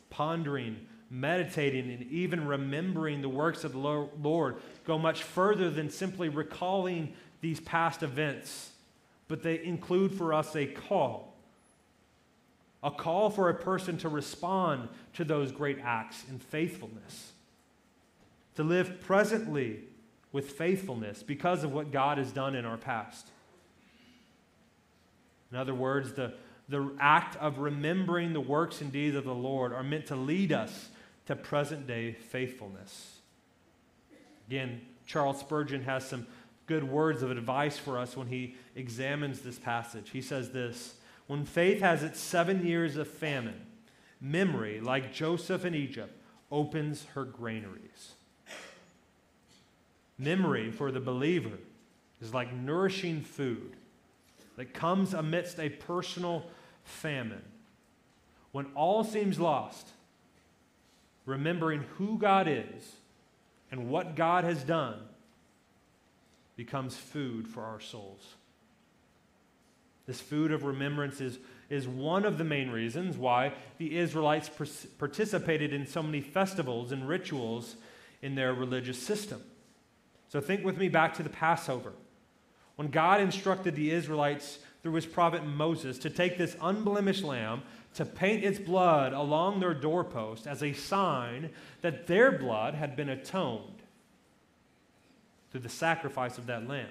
pondering, 0.09 0.87
meditating, 1.11 1.91
and 1.91 2.11
even 2.11 2.47
remembering 2.47 3.21
the 3.21 3.29
works 3.29 3.63
of 3.63 3.73
the 3.73 3.79
Lord 3.79 4.57
go 4.87 4.97
much 4.97 5.23
further 5.23 5.69
than 5.69 5.91
simply 5.91 6.31
recalling 6.31 7.13
these 7.43 7.61
past 7.61 8.03
events, 8.03 8.71
but 9.29 9.43
they 9.43 9.63
include 9.63 10.15
for 10.15 10.33
us 10.33 10.57
a 10.57 10.65
call 10.65 11.37
a 12.83 12.91
call 12.91 13.29
for 13.29 13.51
a 13.51 13.55
person 13.55 13.99
to 13.99 14.09
respond 14.09 14.89
to 15.13 15.25
those 15.25 15.53
great 15.53 15.81
acts 15.85 16.25
in 16.31 16.39
faithfulness, 16.39 17.33
to 18.57 18.63
live 18.63 19.03
presently 19.03 19.81
with 20.33 20.53
faithfulness 20.53 21.23
because 21.23 21.65
of 21.65 21.73
what 21.73 21.93
God 21.93 22.17
has 22.17 22.33
done 22.33 22.55
in 22.55 22.65
our 22.65 22.79
past. 22.79 23.29
In 25.53 25.59
other 25.59 25.75
words, 25.75 26.15
the, 26.15 26.33
the 26.69 26.91
act 26.99 27.37
of 27.37 27.59
remembering 27.59 28.33
the 28.33 28.41
works 28.41 28.81
and 28.81 28.91
deeds 28.91 29.17
of 29.17 29.25
the 29.25 29.35
Lord 29.35 29.73
are 29.73 29.83
meant 29.83 30.07
to 30.07 30.17
lead 30.17 30.53
us 30.53 30.89
to 31.27 31.37
present 31.37 31.87
day 31.87 32.13
faithfulness. 32.13 33.19
Again, 34.49 34.81
Charles 35.07 35.41
Spurgeon 35.41 35.85
has 35.85 36.07
some 36.07 36.27
good 36.67 36.85
words 36.85 37.23
of 37.23 37.31
advice 37.31 37.77
for 37.77 37.99
us 37.99 38.17
when 38.17 38.29
he 38.29 38.57
examines 38.75 39.41
this 39.41 39.59
passage. 39.59 40.11
He 40.11 40.23
says 40.23 40.51
this 40.51 40.95
when 41.27 41.45
faith 41.45 41.81
has 41.81 42.03
its 42.03 42.21
seven 42.21 42.67
years 42.67 42.97
of 42.97 43.09
famine, 43.09 43.61
memory, 44.21 44.81
like 44.81 45.13
Joseph 45.13 45.65
in 45.65 45.75
Egypt, 45.75 46.15
opens 46.51 47.05
her 47.15 47.25
granaries. 47.25 48.13
Memory 50.19 50.71
for 50.71 50.93
the 50.93 51.01
believer 51.01 51.59
is 52.21 52.33
like 52.33 52.55
nourishing 52.55 53.23
food 53.23 53.77
that 54.57 54.75
comes 54.75 55.15
amidst 55.15 55.59
a 55.59 55.69
personal 55.69 56.45
famine. 56.85 57.43
When 58.53 58.67
all 58.75 59.03
seems 59.03 59.41
lost, 59.41 59.89
remembering 61.27 61.85
who 61.97 62.19
God 62.19 62.47
is 62.49 62.97
and 63.71 63.89
what 63.89 64.15
God 64.15 64.45
has 64.45 64.63
done 64.63 64.99
becomes 66.57 66.97
food 66.97 67.49
for 67.49 67.65
our 67.65 67.81
souls. 67.81 68.35
This 70.07 70.21
food 70.21 70.53
of 70.53 70.65
remembrance 70.65 71.21
is, 71.21 71.39
is 71.71 71.89
one 71.89 72.25
of 72.25 72.39
the 72.39 72.45
main 72.45 72.71
reasons 72.71 73.17
why 73.17 73.55
the 73.79 73.97
Israelites 73.97 74.51
participated 74.99 75.73
in 75.73 75.87
so 75.87 76.03
many 76.03 76.21
festivals 76.21 76.93
and 76.93 77.09
rituals 77.09 77.77
in 78.23 78.35
their 78.35 78.55
religious 78.55 78.99
system. 78.99 79.43
So 80.29 80.41
think 80.41 80.65
with 80.65 80.77
me 80.77 80.89
back 80.89 81.15
to 81.15 81.23
the 81.23 81.31
Passover. 81.31 81.93
When 82.77 82.89
God 82.89 83.21
instructed 83.21 83.77
the 83.77 83.91
Israelites 83.91 84.59
through 84.83 84.95
his 84.95 85.07
prophet 85.07 85.45
Moses 85.45 85.99
to 85.99 86.11
take 86.11 86.37
this 86.37 86.57
unblemished 86.61 87.25
lamb, 87.25 87.63
to 87.95 88.05
paint 88.05 88.45
its 88.45 88.59
blood 88.59 89.13
along 89.13 89.61
their 89.61 89.75
doorpost 89.75 90.47
as 90.47 90.63
a 90.63 90.73
sign 90.73 91.51
that 91.81 92.07
their 92.07 92.33
blood 92.33 92.75
had 92.75 92.97
been 92.97 93.09
atoned 93.09 93.83
through 95.51 95.61
the 95.61 95.69
sacrifice 95.69 96.37
of 96.37 96.47
that 96.47 96.69
lamb. 96.69 96.89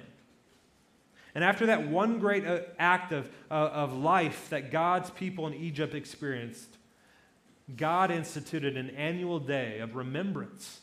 And 1.36 1.44
after 1.44 1.66
that 1.66 1.88
one 1.88 2.20
great 2.20 2.46
uh, 2.46 2.60
act 2.80 3.12
of, 3.12 3.30
uh, 3.52 3.54
of 3.54 3.94
life 3.94 4.50
that 4.50 4.72
God's 4.72 5.10
people 5.10 5.48
in 5.48 5.54
Egypt 5.54 5.94
experienced, 5.94 6.78
God 7.76 8.12
instituted 8.12 8.78
an 8.78 8.92
annual 8.92 9.40
day 9.40 9.80
of 9.80 9.96
remembrance. 9.96 10.82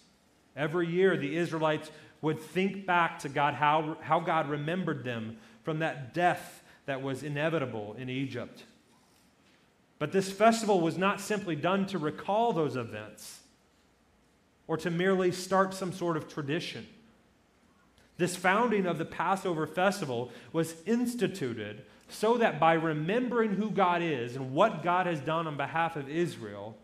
Every 0.57 0.89
year, 0.89 1.17
the 1.17 1.37
Israelites 1.37 1.91
would 2.23 2.41
think 2.41 2.87
back 2.87 3.19
to 3.21 3.29
God, 3.29 3.55
how, 3.55 3.97
how 4.03 4.21
God 4.21 4.49
remembered 4.49 5.05
them 5.05 5.39
from 5.63 5.79
that 5.79 6.13
death 6.15 6.63
that 6.87 7.03
was 7.03 7.23
inevitable 7.23 7.95
in 7.99 8.09
Egypt. 8.09 8.65
But 9.99 10.13
this 10.13 10.31
festival 10.31 10.81
was 10.81 10.97
not 10.97 11.21
simply 11.21 11.57
done 11.57 11.87
to 11.87 11.99
recall 11.99 12.53
those 12.53 12.77
events 12.77 13.41
or 14.67 14.77
to 14.79 14.91
merely 14.91 15.33
start 15.33 15.75
some 15.75 15.93
sort 15.93 16.17
of 16.17 16.29
tradition. 16.29 16.87
This 18.17 18.37
founding 18.37 18.87
of 18.87 18.99
the 18.99 19.05
Passover 19.05 19.67
festival 19.67 20.31
was 20.53 20.75
instituted 20.87 21.85
so 22.09 22.37
that 22.39 22.59
by 22.59 22.75
remembering 22.75 23.53
who 23.53 23.71
God 23.71 24.03
is 24.03 24.37
and 24.37 24.53
what 24.53 24.83
God 24.83 25.07
has 25.07 25.21
done 25.21 25.47
on 25.47 25.57
behalf 25.57 25.97
of 25.97 26.09
Israel, 26.09 26.77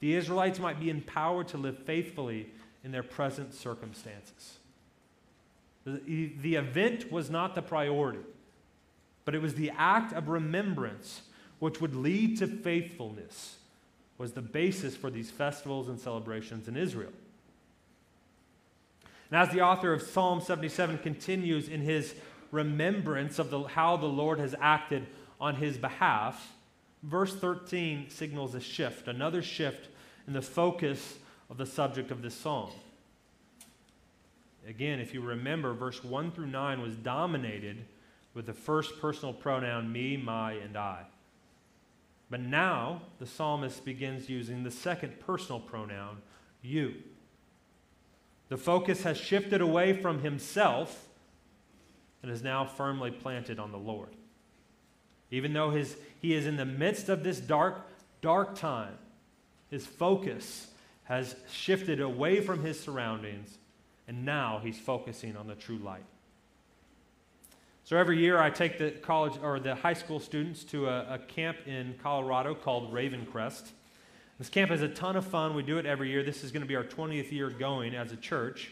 the 0.00 0.14
Israelites 0.14 0.58
might 0.58 0.80
be 0.80 0.90
empowered 0.90 1.48
to 1.48 1.58
live 1.58 1.78
faithfully 1.78 2.48
in 2.84 2.92
their 2.92 3.02
present 3.02 3.54
circumstances. 3.54 4.58
The, 5.84 6.54
event 6.56 7.10
was 7.10 7.30
not 7.30 7.54
the 7.54 7.62
priority, 7.62 8.20
but 9.24 9.34
it 9.34 9.42
was 9.42 9.54
the 9.54 9.70
act 9.76 10.12
of 10.12 10.28
remembrance 10.28 11.22
which 11.58 11.80
would 11.80 11.94
lead 11.94 12.38
to 12.38 12.46
faithfulness 12.46 13.56
was 14.18 14.32
the 14.32 14.42
basis 14.42 14.96
for 14.96 15.10
these 15.10 15.30
festivals 15.30 15.88
and 15.88 15.98
celebrations 15.98 16.68
in 16.68 16.76
Israel. 16.76 17.12
And 19.30 19.40
as 19.40 19.50
the 19.50 19.62
author 19.62 19.92
of 19.92 20.02
Psalm 20.02 20.40
77 20.40 20.98
continues 20.98 21.68
in 21.68 21.80
his 21.80 22.14
remembrance 22.50 23.38
of 23.38 23.50
the, 23.50 23.62
how 23.62 23.96
the 23.96 24.06
Lord 24.06 24.38
has 24.38 24.54
acted 24.60 25.06
on 25.40 25.54
his 25.54 25.78
behalf, 25.78 26.52
verse 27.02 27.34
13 27.34 28.10
signals 28.10 28.54
a 28.54 28.60
shift, 28.60 29.08
another 29.08 29.40
shift 29.40 29.88
in 30.26 30.32
the 30.34 30.42
focus 30.42 31.18
of 31.50 31.58
the 31.58 31.66
subject 31.66 32.10
of 32.10 32.22
this 32.22 32.34
psalm. 32.34 32.70
Again, 34.66 35.00
if 35.00 35.12
you 35.12 35.20
remember, 35.20 35.72
verse 35.72 36.04
1 36.04 36.32
through 36.32 36.46
9 36.46 36.80
was 36.80 36.94
dominated 36.94 37.78
with 38.34 38.46
the 38.46 38.52
first 38.52 39.00
personal 39.00 39.34
pronoun 39.34 39.90
me, 39.90 40.16
my, 40.16 40.52
and 40.52 40.76
I. 40.76 41.02
But 42.30 42.40
now 42.40 43.02
the 43.18 43.26
psalmist 43.26 43.84
begins 43.84 44.28
using 44.28 44.62
the 44.62 44.70
second 44.70 45.18
personal 45.20 45.60
pronoun 45.60 46.18
you. 46.62 46.94
The 48.48 48.56
focus 48.56 49.02
has 49.02 49.16
shifted 49.16 49.60
away 49.60 50.00
from 50.00 50.20
himself 50.20 51.08
and 52.22 52.30
is 52.30 52.42
now 52.42 52.64
firmly 52.64 53.10
planted 53.10 53.58
on 53.58 53.72
the 53.72 53.78
Lord. 53.78 54.10
Even 55.30 55.52
though 55.52 55.70
his, 55.70 55.96
he 56.20 56.34
is 56.34 56.46
in 56.46 56.56
the 56.56 56.64
midst 56.64 57.08
of 57.08 57.24
this 57.24 57.40
dark, 57.40 57.88
dark 58.20 58.54
time, 58.54 58.98
his 59.70 59.86
focus 59.86 60.68
has 61.10 61.34
shifted 61.50 62.00
away 62.00 62.40
from 62.40 62.62
his 62.62 62.78
surroundings, 62.78 63.58
and 64.06 64.24
now 64.24 64.60
he's 64.62 64.78
focusing 64.78 65.36
on 65.36 65.48
the 65.48 65.56
true 65.56 65.78
light. 65.78 66.04
So 67.82 67.96
every 67.96 68.20
year 68.20 68.38
I 68.38 68.48
take 68.48 68.78
the 68.78 68.92
college 68.92 69.32
or 69.42 69.58
the 69.58 69.74
high 69.74 69.94
school 69.94 70.20
students 70.20 70.62
to 70.64 70.86
a, 70.86 71.14
a 71.14 71.18
camp 71.18 71.66
in 71.66 71.96
Colorado 72.00 72.54
called 72.54 72.94
Ravencrest. 72.94 73.70
This 74.38 74.48
camp 74.48 74.70
is 74.70 74.82
a 74.82 74.88
ton 74.88 75.16
of 75.16 75.26
fun. 75.26 75.56
We 75.56 75.64
do 75.64 75.78
it 75.78 75.84
every 75.84 76.10
year. 76.10 76.22
This 76.22 76.44
is 76.44 76.52
going 76.52 76.62
to 76.62 76.68
be 76.68 76.76
our 76.76 76.84
20th 76.84 77.32
year 77.32 77.50
going 77.50 77.96
as 77.96 78.12
a 78.12 78.16
church. 78.16 78.70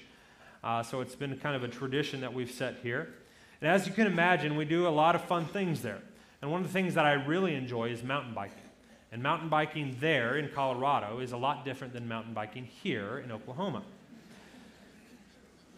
Uh, 0.62 0.84
so 0.84 1.00
it's 1.00 1.16
been 1.16 1.36
kind 1.38 1.56
of 1.56 1.64
a 1.64 1.68
tradition 1.68 2.20
that 2.20 2.32
we've 2.32 2.52
set 2.52 2.76
here. 2.84 3.14
And 3.60 3.68
as 3.68 3.84
you 3.84 3.92
can 3.92 4.06
imagine, 4.06 4.54
we 4.54 4.64
do 4.64 4.86
a 4.86 4.90
lot 4.90 5.16
of 5.16 5.24
fun 5.24 5.46
things 5.46 5.82
there. 5.82 6.02
And 6.40 6.52
one 6.52 6.60
of 6.60 6.68
the 6.68 6.72
things 6.72 6.94
that 6.94 7.04
I 7.04 7.14
really 7.14 7.56
enjoy 7.56 7.90
is 7.90 8.04
mountain 8.04 8.32
biking. 8.32 8.67
And 9.10 9.22
mountain 9.22 9.48
biking 9.48 9.96
there 10.00 10.36
in 10.36 10.48
Colorado 10.48 11.20
is 11.20 11.32
a 11.32 11.36
lot 11.36 11.64
different 11.64 11.92
than 11.94 12.06
mountain 12.08 12.34
biking 12.34 12.64
here 12.64 13.18
in 13.18 13.32
Oklahoma. 13.32 13.82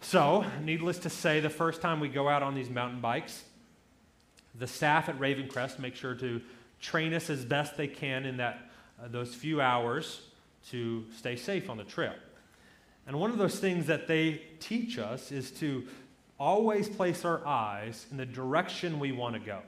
So, 0.01 0.45
needless 0.61 0.99
to 0.99 1.09
say, 1.09 1.39
the 1.39 1.49
first 1.49 1.81
time 1.81 1.99
we 1.99 2.09
go 2.09 2.27
out 2.27 2.43
on 2.43 2.55
these 2.55 2.69
mountain 2.69 2.99
bikes, 2.99 3.43
the 4.57 4.67
staff 4.67 5.07
at 5.07 5.17
Ravencrest 5.19 5.79
make 5.79 5.95
sure 5.95 6.15
to 6.15 6.41
train 6.81 7.13
us 7.13 7.29
as 7.29 7.45
best 7.45 7.77
they 7.77 7.87
can 7.87 8.25
in 8.25 8.37
that 8.37 8.69
uh, 9.01 9.07
those 9.07 9.33
few 9.33 9.61
hours 9.61 10.21
to 10.69 11.05
stay 11.15 11.35
safe 11.35 11.69
on 11.69 11.77
the 11.77 11.83
trail. 11.83 12.13
And 13.07 13.19
one 13.19 13.31
of 13.31 13.37
those 13.37 13.59
things 13.59 13.87
that 13.87 14.07
they 14.07 14.41
teach 14.59 14.97
us 14.97 15.31
is 15.31 15.51
to 15.51 15.87
always 16.39 16.89
place 16.89 17.23
our 17.23 17.45
eyes 17.45 18.07
in 18.11 18.17
the 18.17 18.25
direction 18.25 18.99
we 18.99 19.11
want 19.11 19.35
to 19.35 19.39
go. 19.39 19.59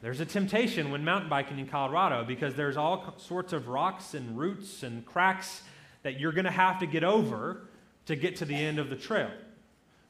There's 0.00 0.20
a 0.20 0.26
temptation 0.26 0.90
when 0.90 1.04
mountain 1.04 1.28
biking 1.28 1.58
in 1.58 1.66
Colorado 1.66 2.24
because 2.24 2.54
there's 2.54 2.76
all 2.76 3.14
sorts 3.18 3.52
of 3.52 3.68
rocks 3.68 4.14
and 4.14 4.38
roots 4.38 4.82
and 4.82 5.04
cracks 5.04 5.62
that 6.02 6.20
you're 6.20 6.32
going 6.32 6.44
to 6.44 6.50
have 6.50 6.78
to 6.80 6.86
get 6.86 7.02
over 7.02 7.62
to 8.06 8.14
get 8.14 8.36
to 8.36 8.44
the 8.44 8.54
end 8.54 8.78
of 8.78 8.90
the 8.90 8.96
trail. 8.96 9.30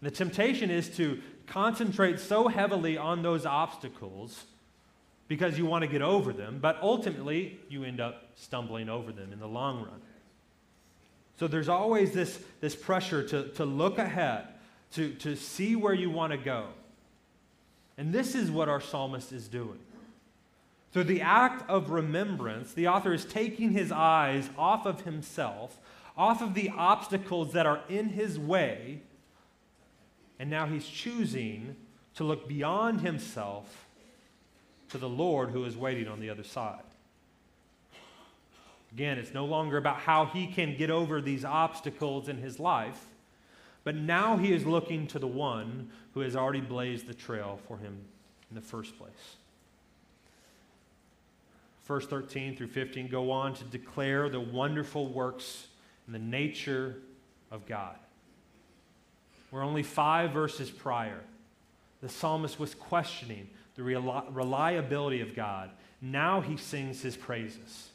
The 0.03 0.11
temptation 0.11 0.70
is 0.70 0.88
to 0.96 1.20
concentrate 1.46 2.20
so 2.20 2.48
heavily 2.48 2.98
on 2.98 3.22
those 3.22 3.46
obstacles 3.46 4.44
because 5.27 5.59
you 5.59 5.66
want 5.66 5.83
to 5.83 5.88
get 5.88 6.03
over 6.03 6.33
them, 6.33 6.59
but 6.61 6.79
ultimately 6.83 7.59
you 7.68 7.85
end 7.85 8.01
up 8.01 8.31
stumbling 8.37 8.88
over 8.88 9.11
them 9.11 9.33
in 9.33 9.40
the 9.40 9.48
long 9.48 9.79
run. 9.79 10.01
So 11.38 11.48
there's 11.48 11.68
always 11.68 12.12
this, 12.12 12.38
this 12.61 12.74
pressure 12.74 13.27
to, 13.29 13.48
to 13.51 13.64
look 13.64 13.98
ahead, 13.98 14.48
to, 14.92 15.14
to 15.14 15.37
see 15.37 15.77
where 15.77 15.94
you 15.94 16.11
want 16.11 16.33
to 16.33 16.38
go. 16.38 16.68
And 17.99 18.13
this 18.13 18.37
is 18.37 18.51
what 18.51 18.69
our 18.69 18.81
psalmist 18.81 19.33
is 19.33 19.49
doing. 19.49 19.81
Through 20.93 21.05
the 21.05 21.21
act 21.21 21.69
of 21.69 21.91
remembrance, 21.91 22.73
the 22.73 22.89
author 22.89 23.13
is 23.13 23.25
taking 23.25 23.73
his 23.73 23.93
eyes 23.93 24.49
off 24.57 24.87
of 24.87 25.03
himself, 25.03 25.79
off 26.17 26.41
of 26.41 26.55
the 26.55 26.71
obstacles 26.71 27.53
that 27.53 27.67
are 27.67 27.81
in 27.89 28.11
his 28.11 28.39
way, 28.39 29.03
and 30.39 30.49
now 30.49 30.67
he's 30.67 30.87
choosing 30.87 31.77
to 32.15 32.25
look 32.25 32.49
beyond 32.49 33.01
himself 33.01 33.87
to 34.91 34.99
the 34.99 35.09
Lord 35.09 35.51
who 35.51 35.65
is 35.65 35.77
waiting 35.77 36.09
on 36.09 36.21
the 36.21 36.31
other 36.31 36.45
side. 36.45 36.83
Again, 38.93 39.19
it's 39.19 39.35
no 39.35 39.45
longer 39.45 39.77
about 39.77 39.99
how 39.99 40.27
he 40.27 40.47
can 40.47 40.77
get 40.77 40.91
over 40.91 41.21
these 41.21 41.45
obstacles 41.45 42.29
in 42.29 42.39
his 42.39 42.59
life, 42.59 43.07
but 43.85 43.95
now 43.95 44.37
he 44.37 44.53
is 44.53 44.67
looking 44.67 45.07
to 45.09 45.19
the 45.19 45.27
one 45.27 45.91
who 46.14 46.21
has 46.21 46.37
already 46.37 46.61
blazed 46.61 47.07
the 47.07 47.14
trail 47.14 47.59
for 47.67 47.79
him 47.79 47.97
in 48.51 48.55
the 48.55 48.61
first 48.61 48.99
place. 48.99 49.37
Verse 51.85 52.07
13 52.07 52.55
through 52.57 52.69
15 52.69 53.09
go 53.09 53.31
on 53.31 53.55
to 53.55 53.64
declare 53.64 54.29
the 54.29 54.41
wonderful 54.41 55.09
works 55.09 55.69
and 56.07 56.14
the 56.14 56.19
nature 56.19 56.97
of 57.51 57.67
God. 57.67 57.97
We're 59.51 59.64
only 59.64 59.83
five 59.83 60.33
verses 60.33 60.71
prior. 60.71 61.21
The 62.03 62.09
psalmist 62.09 62.61
was 62.61 62.75
questioning 62.75 63.49
the 63.75 63.83
reliability 63.83 65.21
of 65.21 65.35
God. 65.35 65.71
Now 66.03 66.41
he 66.41 66.57
sings 66.57 67.01
his 67.01 67.17
praises. 67.17 67.91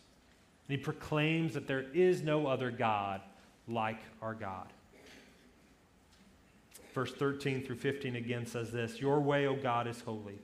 And 0.68 0.78
he 0.78 0.84
proclaims 0.84 1.54
that 1.54 1.68
there 1.68 1.86
is 1.94 2.22
no 2.22 2.48
other 2.48 2.72
God 2.72 3.22
like 3.68 4.00
our 4.22 4.34
God. 4.34 4.68
Verse 6.94 7.12
13 7.12 7.66
through 7.66 7.78
15 7.78 8.16
again 8.16 8.46
says 8.46 8.72
this 8.72 9.02
Your 9.02 9.20
way, 9.20 9.48
O 9.48 9.56
God, 9.56 9.88
is 9.88 10.00
holy. 10.02 10.40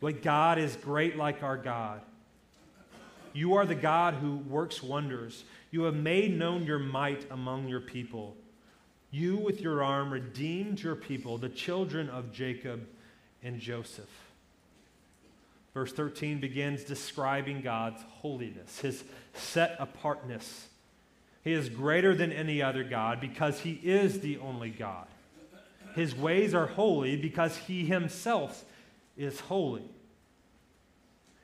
What 0.00 0.22
God 0.22 0.58
is 0.58 0.76
great 0.76 1.16
like 1.16 1.42
our 1.42 1.56
God. 1.56 2.00
You 3.32 3.54
are 3.54 3.66
the 3.66 3.74
God 3.74 4.14
who 4.14 4.36
works 4.36 4.82
wonders. 4.82 5.44
You 5.70 5.82
have 5.84 5.94
made 5.94 6.38
known 6.38 6.64
your 6.64 6.78
might 6.78 7.26
among 7.30 7.68
your 7.68 7.80
people. 7.80 8.36
You, 9.10 9.36
with 9.36 9.60
your 9.60 9.82
arm, 9.82 10.12
redeemed 10.12 10.80
your 10.80 10.94
people, 10.94 11.38
the 11.38 11.48
children 11.48 12.08
of 12.08 12.32
Jacob 12.32 12.86
and 13.42 13.60
Joseph. 13.60 14.08
Verse 15.72 15.92
13 15.92 16.40
begins 16.40 16.84
describing 16.84 17.60
God's 17.60 18.02
holiness, 18.20 18.78
his 18.80 19.04
set 19.34 19.76
apartness. 19.80 20.68
He 21.42 21.52
is 21.52 21.68
greater 21.68 22.14
than 22.14 22.32
any 22.32 22.62
other 22.62 22.84
God 22.84 23.20
because 23.20 23.60
he 23.60 23.80
is 23.82 24.20
the 24.20 24.38
only 24.38 24.70
God. 24.70 25.06
His 25.94 26.14
ways 26.14 26.54
are 26.54 26.66
holy 26.66 27.16
because 27.16 27.56
he 27.56 27.84
himself 27.84 28.64
is 29.16 29.40
holy. 29.40 29.88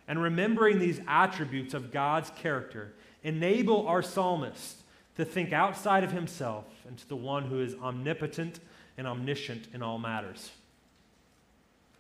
And 0.09 0.21
remembering 0.21 0.79
these 0.79 1.01
attributes 1.07 1.73
of 1.73 1.93
God's 1.93 2.31
character 2.31 2.93
enable 3.23 3.87
our 3.87 4.03
psalmist 4.03 4.83
to 5.17 5.25
think 5.25 5.53
outside 5.53 6.03
of 6.03 6.13
himself 6.13 6.65
and 6.89 6.99
to 6.99 7.09
the 7.09 7.17
one 7.17 7.45
who 7.45 7.61
is 7.61 7.75
omnipotent 7.77 8.59
and 8.99 9.07
omniscient 9.07 9.69
in 9.73 9.83
all 9.83 9.99
matters. 9.99 10.51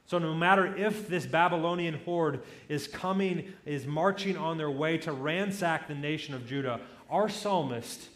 So, 0.06 0.18
no 0.18 0.34
matter 0.34 0.74
if 0.76 1.06
this 1.06 1.24
Babylonian 1.24 2.00
horde 2.04 2.40
is 2.68 2.88
coming, 2.88 3.52
is 3.64 3.86
marching 3.86 4.36
on 4.36 4.58
their 4.58 4.70
way 4.70 4.98
to 4.98 5.12
ransack 5.12 5.86
the 5.86 5.94
nation 5.94 6.34
of 6.34 6.48
Judah, 6.48 6.80
our 7.08 7.28
psalmist 7.28 8.08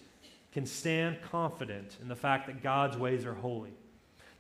can 0.53 0.67
stand 0.67 1.19
confident 1.23 1.97
in 2.03 2.09
the 2.09 2.17
fact 2.17 2.49
that 2.49 2.65
God's 2.65 2.97
ways 2.97 3.25
are 3.25 3.35
holy, 3.35 3.73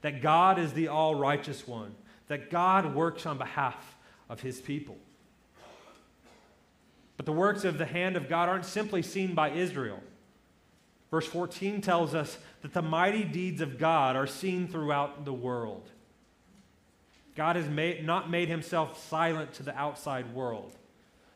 that 0.05 0.21
God 0.21 0.59
is 0.59 0.75
the 0.75 0.89
all 0.89 1.15
righteous 1.15 1.67
one, 1.67 1.95
that 2.29 2.51
God 2.51 2.95
works 2.95 3.25
on 3.25 3.39
behalf 3.39 3.97
of 4.29 4.39
his 4.43 4.61
people. 4.61 4.99
But 7.17 7.25
the 7.25 7.33
works 7.33 7.65
of 7.65 7.79
the 7.79 7.87
hand 7.87 8.15
of 8.15 8.29
God 8.29 8.51
aren't 8.51 8.67
simply 8.67 9.01
seen 9.01 9.35
by 9.35 9.53
Israel. 9.53 9.99
Verse 11.11 11.27
14 11.27 11.81
tells 11.81 12.15
us 12.15 12.37
that 12.61 12.75
the 12.75 12.83
mighty 12.83 13.25
deeds 13.25 13.63
of 13.63 13.79
God 13.79 14.15
are 14.15 14.27
seen 14.27 14.69
throughout 14.69 15.25
the 15.25 15.33
world. 15.33 15.89
God 17.35 17.57
has 17.57 17.67
made, 17.67 18.05
not 18.05 18.29
made 18.29 18.51
himself 18.51 19.03
silent 19.09 19.55
to 19.55 19.63
the 19.63 19.75
outside 19.75 20.35
world, 20.35 20.77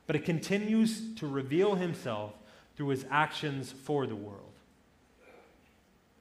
but 0.07 0.15
it 0.15 0.27
continues 0.27 1.15
to 1.15 1.27
reveal 1.27 1.77
himself 1.77 2.35
through 2.77 2.89
his 2.89 3.07
actions 3.11 3.73
for 3.73 4.07
the 4.07 4.15
world. 4.15 4.48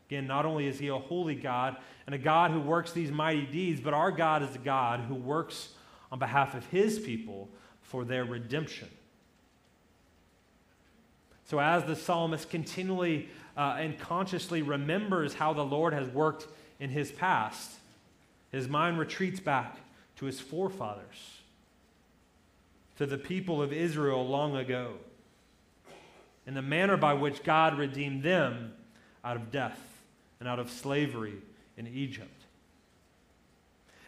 Again, 0.08 0.26
not 0.26 0.46
only 0.46 0.67
is 0.67 0.80
he 0.80 0.88
a 0.88 0.98
holy 0.98 1.36
God 1.36 1.76
and 2.06 2.15
a 2.15 2.17
God 2.17 2.52
who 2.52 2.62
works 2.62 2.93
these 2.93 3.12
mighty 3.12 3.46
deeds, 3.46 3.82
but 3.82 3.93
our 3.93 4.12
God 4.12 4.41
is 4.41 4.56
a 4.56 4.60
God 4.60 5.02
who 5.02 5.15
works 5.15 5.70
on 6.12 6.20
behalf 6.20 6.56
of 6.56 6.65
his 6.67 6.98
people 6.98 7.50
for 7.82 8.06
their 8.06 8.24
redemption. 8.24 8.88
So, 11.46 11.60
as 11.60 11.84
the 11.84 11.96
psalmist 11.96 12.50
continually 12.50 13.30
uh, 13.58 13.78
and 13.80 13.98
consciously 14.00 14.62
remembers 14.62 15.34
how 15.34 15.54
the 15.54 15.63
Lord 15.63 15.93
has 15.93 16.08
worked 16.08 16.48
in 16.80 16.89
his 16.89 17.12
past, 17.12 17.72
his 18.52 18.70
mind 18.70 19.00
retreats 19.00 19.39
back 19.41 19.78
to 20.17 20.26
his 20.26 20.39
forefathers, 20.39 21.39
to 22.98 23.06
the 23.06 23.17
people 23.17 23.62
of 23.62 23.74
Israel 23.74 24.26
long 24.26 24.56
ago, 24.56 24.93
and 26.46 26.56
the 26.56 26.62
manner 26.62 26.96
by 26.96 27.13
which 27.13 27.43
God 27.43 27.78
redeemed 27.78 28.24
them 28.24 28.74
out 29.24 29.36
of 29.36 29.52
death 29.52 29.96
and 30.39 30.47
out 30.47 30.60
of 30.60 30.69
slavery 30.69 31.36
in 31.78 31.88
Egypt. 31.88 32.43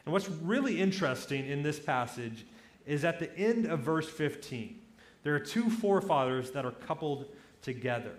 And 0.05 0.13
what's 0.13 0.29
really 0.29 0.81
interesting 0.81 1.47
in 1.47 1.61
this 1.61 1.79
passage 1.79 2.45
is 2.85 3.05
at 3.05 3.19
the 3.19 3.35
end 3.37 3.65
of 3.65 3.79
verse 3.79 4.09
15, 4.09 4.79
there 5.23 5.35
are 5.35 5.39
two 5.39 5.69
forefathers 5.69 6.51
that 6.51 6.65
are 6.65 6.71
coupled 6.71 7.25
together 7.61 8.13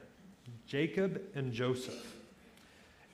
Jacob 0.67 1.21
and 1.35 1.53
Joseph. 1.53 2.15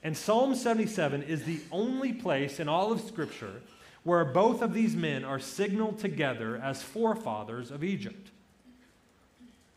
And 0.03 0.17
Psalm 0.17 0.55
77 0.55 1.23
is 1.23 1.45
the 1.45 1.61
only 1.73 2.13
place 2.13 2.61
in 2.61 2.69
all 2.69 2.93
of 2.93 3.01
Scripture 3.01 3.63
where 4.05 4.25
both 4.25 4.63
of 4.63 4.73
these 4.73 4.95
men 4.95 5.25
are 5.25 5.41
signaled 5.41 5.99
together 5.99 6.61
as 6.63 6.83
forefathers 6.83 7.71
of 7.71 7.83
Egypt 7.83 8.31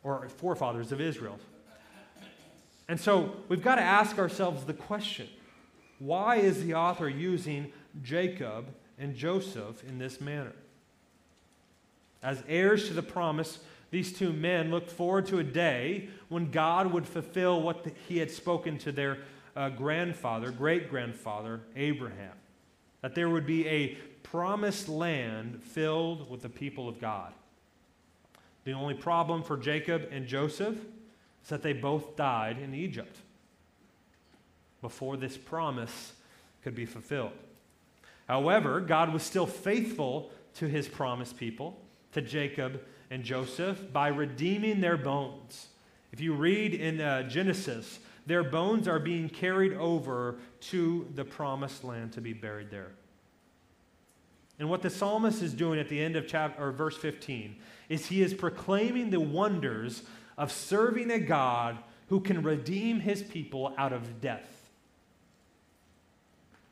or 0.04 0.30
forefathers 0.30 0.92
of 0.92 1.02
Israel. 1.02 1.40
And 2.90 3.00
so 3.00 3.36
we've 3.48 3.62
got 3.62 3.76
to 3.76 3.84
ask 3.84 4.18
ourselves 4.18 4.66
the 4.66 4.74
question 4.74 5.30
why 6.00 6.38
is 6.38 6.66
the 6.66 6.74
author 6.74 7.08
using 7.08 7.72
Jacob 8.02 8.66
and 8.98 9.16
Joseph 9.16 9.84
in 9.84 10.00
this 10.00 10.20
manner? 10.20 10.54
As 12.24 12.42
heirs 12.48 12.88
to 12.88 12.94
the 12.94 13.04
promise, 13.04 13.60
these 13.92 14.12
two 14.12 14.34
men 14.34 14.72
looked 14.72 14.90
forward 14.90 15.28
to 15.28 15.40
a 15.40 15.44
day 15.44 16.10
when 16.30 16.52
God 16.52 16.92
would 16.92 17.06
fulfill 17.06 17.62
what 17.62 17.84
the, 17.84 17.92
he 18.08 18.18
had 18.18 18.32
spoken 18.32 18.78
to 18.80 18.92
their 18.92 19.20
uh, 19.56 19.70
grandfather, 19.70 20.52
great 20.52 20.90
grandfather, 20.90 21.62
Abraham. 21.76 22.34
That 23.02 23.14
there 23.14 23.30
would 23.30 23.46
be 23.46 23.68
a 23.68 23.98
promised 24.24 24.90
land 24.90 25.62
filled 25.62 26.30
with 26.30 26.42
the 26.42 26.50
people 26.50 26.90
of 26.90 27.00
God. 27.00 27.34
The 28.64 28.74
only 28.74 28.94
problem 28.94 29.44
for 29.44 29.58
Jacob 29.58 30.08
and 30.12 30.28
Joseph 30.28 30.78
is 31.44 31.50
that 31.50 31.64
they 31.64 31.74
both 31.74 32.16
died 32.16 32.58
in 32.60 32.74
Egypt 32.74 33.18
before 34.82 35.18
this 35.18 35.38
promise 35.38 36.14
could 36.64 36.76
be 36.76 36.86
fulfilled. 36.86 37.34
However, 38.28 38.80
God 38.80 39.12
was 39.12 39.24
still 39.24 39.48
faithful 39.48 40.32
to 40.56 40.68
his 40.68 40.88
promised 40.88 41.38
people, 41.38 41.82
to 42.12 42.22
Jacob 42.22 42.82
and 43.10 43.24
Joseph, 43.24 43.92
by 43.92 44.10
redeeming 44.10 44.82
their 44.82 44.98
bones. 44.98 45.68
If 46.12 46.22
you 46.22 46.34
read 46.34 46.74
in 46.74 47.02
uh, 47.02 47.24
Genesis, 47.24 48.00
their 48.26 48.44
bones 48.44 48.88
are 48.88 49.00
being 49.00 49.30
carried 49.30 49.74
over 49.74 50.38
to 50.62 51.08
the 51.16 51.26
promised 51.26 51.84
land 51.84 52.14
to 52.14 52.22
be 52.22 52.34
buried 52.34 52.70
there. 52.70 52.92
And 54.60 54.70
what 54.70 54.82
the 54.82 54.90
psalmist 54.90 55.42
is 55.42 55.54
doing 55.54 55.80
at 55.80 55.88
the 55.88 56.00
end 56.00 56.16
of 56.16 56.28
chapter 56.28 56.62
or 56.62 56.72
verse 56.72 56.98
15 56.98 57.56
is 57.88 58.06
he 58.06 58.22
is 58.22 58.34
proclaiming 58.34 59.10
the 59.10 59.20
wonders 59.20 60.04
of 60.40 60.52
serving 60.52 61.12
a 61.12 61.20
God 61.20 61.78
who 62.08 62.22
can 62.22 62.42
redeem 62.42 63.02
his 63.02 63.22
people 63.22 63.74
out 63.78 63.94
of 63.94 64.22
death. 64.22 64.70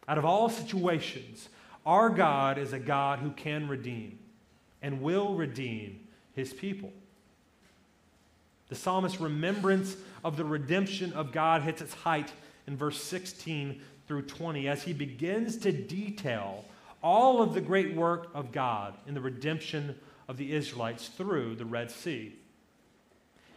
Out 0.07 0.17
of 0.17 0.25
all 0.25 0.49
situations, 0.49 1.49
our 1.85 2.09
God 2.09 2.57
is 2.57 2.73
a 2.73 2.79
God 2.79 3.19
who 3.19 3.31
can 3.31 3.67
redeem 3.67 4.17
and 4.81 5.01
will 5.01 5.35
redeem 5.35 6.07
his 6.33 6.53
people. 6.53 6.91
The 8.69 8.75
psalmist's 8.75 9.19
remembrance 9.19 9.97
of 10.23 10.37
the 10.37 10.45
redemption 10.45 11.13
of 11.13 11.31
God 11.31 11.61
hits 11.61 11.81
its 11.81 11.93
height 11.93 12.31
in 12.67 12.77
verse 12.77 13.01
16 13.03 13.81
through 14.07 14.23
20 14.23 14.67
as 14.67 14.83
he 14.83 14.93
begins 14.93 15.57
to 15.57 15.71
detail 15.71 16.63
all 17.03 17.41
of 17.41 17.53
the 17.53 17.61
great 17.61 17.95
work 17.95 18.29
of 18.33 18.51
God 18.51 18.95
in 19.07 19.13
the 19.13 19.21
redemption 19.21 19.95
of 20.27 20.37
the 20.37 20.53
Israelites 20.53 21.09
through 21.09 21.55
the 21.55 21.65
Red 21.65 21.91
Sea. 21.91 22.35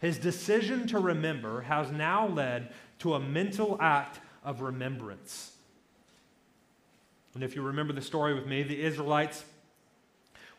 His 0.01 0.17
decision 0.17 0.87
to 0.87 0.99
remember 0.99 1.61
has 1.61 1.91
now 1.91 2.27
led 2.27 2.73
to 2.99 3.13
a 3.13 3.19
mental 3.19 3.77
act 3.79 4.19
of 4.43 4.61
remembrance. 4.61 5.51
And 7.35 7.43
if 7.43 7.55
you 7.55 7.61
remember 7.61 7.93
the 7.93 8.01
story 8.01 8.33
with 8.33 8.47
me, 8.47 8.63
the 8.63 8.81
Israelites 8.81 9.45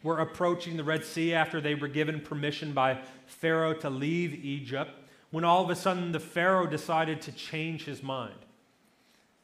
were 0.05 0.21
approaching 0.21 0.77
the 0.77 0.85
Red 0.85 1.05
Sea 1.05 1.35
after 1.35 1.61
they 1.61 1.75
were 1.75 1.89
given 1.89 2.21
permission 2.21 2.73
by 2.73 3.01
Pharaoh 3.27 3.75
to 3.75 3.91
leave 3.91 4.45
Egypt, 4.45 4.93
when 5.33 5.43
all 5.43 5.65
of 5.65 5.71
a 5.71 5.77
sudden 5.77 6.13
the 6.13 6.21
Pharaoh 6.21 6.67
decided 6.67 7.21
to 7.23 7.33
change 7.33 7.85
his 7.85 8.01
mind. 8.01 8.39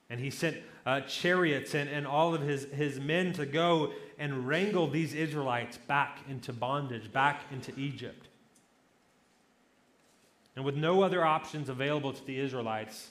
And 0.09 0.21
he 0.21 0.31
sent 0.31 0.59
uh, 0.87 1.01
chariots 1.03 1.75
and, 1.75 1.91
and 1.91 2.07
all 2.07 2.35
of 2.35 2.43
his, 2.43 2.65
his 2.67 3.01
men 3.01 3.33
to 3.35 3.45
go 3.45 3.93
and 4.17 4.47
wrangle 4.47 4.89
these 4.89 5.13
Israelites 5.13 5.77
back 5.77 6.21
into 6.29 6.53
bondage, 6.53 7.13
back 7.13 7.43
into 7.51 7.79
Egypt. 7.79 8.28
And 10.59 10.65
with 10.65 10.75
no 10.75 11.03
other 11.03 11.25
options 11.25 11.69
available 11.69 12.13
to 12.13 12.27
the 12.27 12.37
Israelites, 12.37 13.11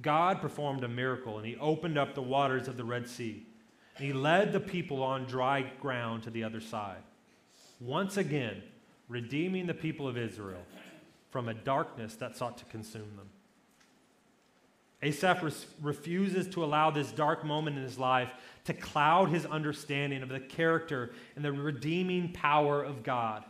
God 0.00 0.40
performed 0.40 0.84
a 0.84 0.88
miracle 0.88 1.36
and 1.36 1.46
he 1.46 1.54
opened 1.56 1.98
up 1.98 2.14
the 2.14 2.22
waters 2.22 2.66
of 2.66 2.78
the 2.78 2.84
Red 2.84 3.06
Sea. 3.06 3.46
And 3.98 4.06
he 4.06 4.14
led 4.14 4.54
the 4.54 4.60
people 4.60 5.02
on 5.02 5.26
dry 5.26 5.70
ground 5.82 6.22
to 6.22 6.30
the 6.30 6.44
other 6.44 6.62
side. 6.62 7.02
Once 7.78 8.16
again, 8.16 8.62
redeeming 9.06 9.66
the 9.66 9.74
people 9.74 10.08
of 10.08 10.16
Israel 10.16 10.62
from 11.28 11.50
a 11.50 11.52
darkness 11.52 12.14
that 12.14 12.38
sought 12.38 12.56
to 12.56 12.64
consume 12.64 13.16
them. 13.18 13.28
Asaph 15.02 15.42
res- 15.42 15.66
refuses 15.82 16.48
to 16.54 16.64
allow 16.64 16.90
this 16.90 17.12
dark 17.12 17.44
moment 17.44 17.76
in 17.76 17.82
his 17.82 17.98
life 17.98 18.30
to 18.64 18.72
cloud 18.72 19.28
his 19.28 19.44
understanding 19.44 20.22
of 20.22 20.30
the 20.30 20.40
character 20.40 21.10
and 21.36 21.44
the 21.44 21.52
redeeming 21.52 22.32
power 22.32 22.82
of 22.82 23.02
God. 23.02 23.44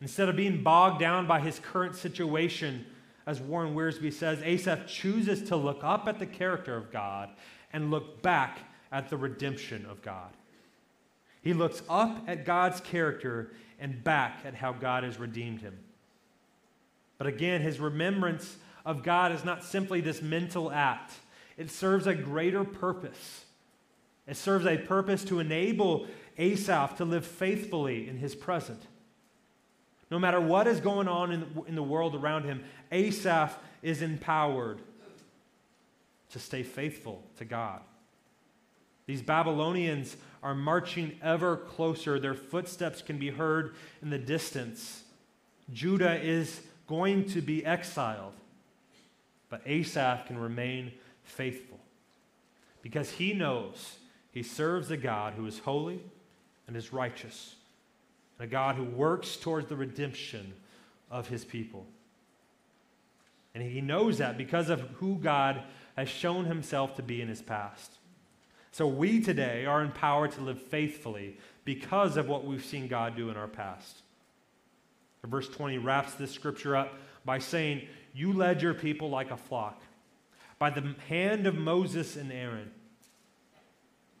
Instead 0.00 0.28
of 0.28 0.36
being 0.36 0.62
bogged 0.62 1.00
down 1.00 1.26
by 1.26 1.40
his 1.40 1.58
current 1.58 1.94
situation, 1.94 2.86
as 3.26 3.40
Warren 3.40 3.74
Wiersbe 3.74 4.12
says, 4.12 4.40
Asaph 4.42 4.86
chooses 4.86 5.42
to 5.48 5.56
look 5.56 5.82
up 5.82 6.06
at 6.06 6.18
the 6.18 6.26
character 6.26 6.76
of 6.76 6.92
God 6.92 7.30
and 7.72 7.90
look 7.90 8.22
back 8.22 8.60
at 8.90 9.10
the 9.10 9.16
redemption 9.16 9.84
of 9.86 10.00
God. 10.02 10.30
He 11.42 11.52
looks 11.52 11.82
up 11.88 12.24
at 12.26 12.44
God's 12.44 12.80
character 12.80 13.52
and 13.78 14.02
back 14.02 14.40
at 14.44 14.54
how 14.54 14.72
God 14.72 15.04
has 15.04 15.18
redeemed 15.18 15.60
him. 15.60 15.78
But 17.18 17.26
again, 17.26 17.60
his 17.60 17.80
remembrance 17.80 18.56
of 18.86 19.02
God 19.02 19.32
is 19.32 19.44
not 19.44 19.64
simply 19.64 20.00
this 20.00 20.22
mental 20.22 20.70
act, 20.70 21.12
it 21.56 21.70
serves 21.70 22.06
a 22.06 22.14
greater 22.14 22.64
purpose. 22.64 23.44
It 24.26 24.36
serves 24.36 24.66
a 24.66 24.76
purpose 24.76 25.24
to 25.24 25.40
enable 25.40 26.06
Asaph 26.36 26.98
to 26.98 27.04
live 27.04 27.26
faithfully 27.26 28.08
in 28.08 28.18
his 28.18 28.34
present. 28.34 28.82
No 30.10 30.18
matter 30.18 30.40
what 30.40 30.66
is 30.66 30.80
going 30.80 31.08
on 31.08 31.32
in 31.32 31.40
the, 31.40 31.62
in 31.64 31.74
the 31.74 31.82
world 31.82 32.14
around 32.14 32.44
him, 32.44 32.64
Asaph 32.90 33.58
is 33.82 34.02
empowered 34.02 34.78
to 36.30 36.38
stay 36.38 36.62
faithful 36.62 37.22
to 37.36 37.44
God. 37.44 37.80
These 39.06 39.22
Babylonians 39.22 40.16
are 40.42 40.54
marching 40.54 41.18
ever 41.22 41.56
closer. 41.56 42.18
Their 42.18 42.34
footsteps 42.34 43.02
can 43.02 43.18
be 43.18 43.30
heard 43.30 43.74
in 44.02 44.10
the 44.10 44.18
distance. 44.18 45.04
Judah 45.72 46.20
is 46.20 46.60
going 46.86 47.26
to 47.30 47.40
be 47.40 47.64
exiled, 47.64 48.34
but 49.48 49.62
Asaph 49.66 50.26
can 50.26 50.38
remain 50.38 50.92
faithful 51.22 51.78
because 52.82 53.12
he 53.12 53.32
knows 53.34 53.96
he 54.32 54.42
serves 54.42 54.90
a 54.90 54.96
God 54.96 55.34
who 55.34 55.46
is 55.46 55.58
holy 55.60 56.00
and 56.66 56.76
is 56.76 56.92
righteous 56.92 57.54
a 58.38 58.46
God 58.46 58.76
who 58.76 58.84
works 58.84 59.36
towards 59.36 59.68
the 59.68 59.76
redemption 59.76 60.52
of 61.10 61.28
his 61.28 61.44
people. 61.44 61.86
And 63.54 63.62
he 63.62 63.80
knows 63.80 64.18
that 64.18 64.38
because 64.38 64.68
of 64.68 64.80
who 64.80 65.16
God 65.16 65.62
has 65.96 66.08
shown 66.08 66.44
himself 66.44 66.94
to 66.96 67.02
be 67.02 67.20
in 67.20 67.28
his 67.28 67.42
past. 67.42 67.92
So 68.70 68.86
we 68.86 69.20
today 69.20 69.66
are 69.66 69.82
empowered 69.82 70.32
to 70.32 70.40
live 70.40 70.62
faithfully 70.62 71.36
because 71.64 72.16
of 72.16 72.28
what 72.28 72.44
we've 72.44 72.64
seen 72.64 72.86
God 72.86 73.16
do 73.16 73.30
in 73.30 73.36
our 73.36 73.48
past. 73.48 74.02
Verse 75.24 75.48
20 75.48 75.78
wraps 75.78 76.14
this 76.14 76.30
scripture 76.30 76.76
up 76.76 76.94
by 77.24 77.38
saying, 77.38 77.82
You 78.14 78.32
led 78.32 78.62
your 78.62 78.74
people 78.74 79.10
like 79.10 79.30
a 79.30 79.36
flock 79.36 79.82
by 80.58 80.70
the 80.70 80.94
hand 81.08 81.46
of 81.46 81.56
Moses 81.56 82.16
and 82.16 82.32
Aaron. 82.32 82.70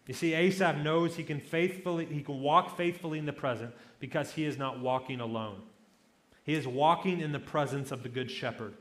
You 0.08 0.14
see, 0.14 0.32
Asaph 0.32 0.78
knows 0.82 1.14
he 1.14 1.22
can 1.22 1.38
faithfully, 1.38 2.06
he 2.06 2.22
can 2.22 2.40
walk 2.40 2.76
faithfully 2.76 3.18
in 3.18 3.26
the 3.26 3.32
present 3.32 3.74
because 4.00 4.32
he 4.32 4.46
is 4.46 4.56
not 4.56 4.80
walking 4.80 5.20
alone. 5.20 5.60
He 6.44 6.54
is 6.54 6.66
walking 6.66 7.20
in 7.20 7.30
the 7.30 7.38
presence 7.38 7.92
of 7.92 8.02
the 8.02 8.08
Good 8.08 8.30
Shepherd. 8.30 8.72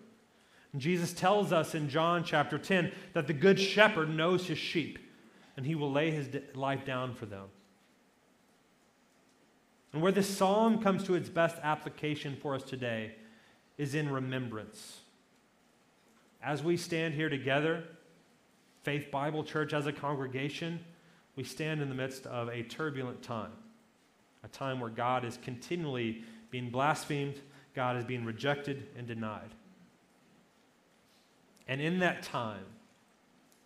And 0.72 0.82
Jesus 0.82 1.12
tells 1.12 1.52
us 1.52 1.76
in 1.76 1.90
John 1.90 2.24
chapter 2.24 2.58
10 2.58 2.94
that 3.14 3.28
the 3.28 3.34
Good 3.34 3.60
Shepherd 3.60 4.10
knows 4.10 4.48
his 4.48 4.58
sheep 4.58 5.00
and 5.58 5.66
he 5.66 5.76
will 5.76 5.92
lay 5.92 6.12
his 6.12 6.30
life 6.56 6.86
down 6.86 7.14
for 7.14 7.26
them. 7.26 7.48
And 9.92 10.02
where 10.02 10.14
this 10.14 10.30
psalm 10.30 10.82
comes 10.82 11.04
to 11.06 11.16
its 11.16 11.28
best 11.28 11.58
application 11.62 12.38
for 12.42 12.56
us 12.56 12.64
today 12.64 13.16
is 13.78 13.96
in 13.96 14.10
remembrance. 14.10 15.00
As 16.42 16.64
we 16.64 16.78
stand 16.78 17.16
here 17.16 17.30
together, 17.30 17.84
Faith 18.84 19.12
Bible 19.12 19.44
Church 19.44 19.74
as 19.74 19.88
a 19.88 19.92
congregation, 19.92 20.80
we 21.38 21.44
stand 21.44 21.82
in 21.82 21.88
the 21.88 21.96
midst 21.96 22.26
of 22.26 22.50
a 22.50 22.64
turbulent 22.64 23.22
time, 23.22 23.52
a 24.44 24.48
time 24.48 24.80
where 24.80 24.90
God 24.90 25.24
is 25.24 25.38
continually 25.44 26.24
being 26.50 26.72
blasphemed, 26.72 27.40
God 27.76 27.96
is 27.96 28.04
being 28.04 28.26
rejected 28.26 28.88
and 28.98 29.08
denied. 29.08 29.54
And 31.68 31.80
in 31.80 32.00
that 32.00 32.24
time, 32.24 32.66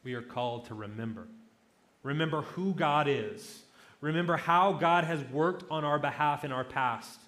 we 0.04 0.16
are 0.16 0.22
called 0.22 0.66
to 0.66 0.76
remember. 0.76 1.28
Remember 2.04 2.42
who 2.42 2.74
God 2.74 3.08
is. 3.08 3.64
Remember 4.02 4.36
how 4.36 4.74
God 4.74 5.06
has 5.06 5.24
worked 5.32 5.64
on 5.72 5.86
our 5.86 6.00
behalf 6.00 6.44
in 6.44 6.52
our 6.52 6.66
past. 6.66 7.20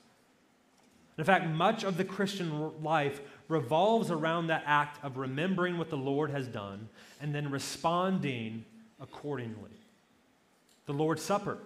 In 1.18 1.24
fact, 1.24 1.48
much 1.48 1.84
of 1.84 1.96
the 1.96 2.04
Christian 2.04 2.84
life 2.84 3.22
revolves 3.48 4.12
around 4.12 4.48
that 4.48 4.64
act 4.66 5.02
of 5.06 5.18
remembering 5.18 5.78
what 5.78 5.90
the 5.90 5.96
Lord 5.96 6.32
has 6.32 6.48
done 6.48 6.90
and 7.22 7.34
then 7.34 7.50
responding 7.50 8.66
accordingly 9.00 9.83
the 10.86 10.94
Lord's 10.94 11.22
Supper. 11.22 11.58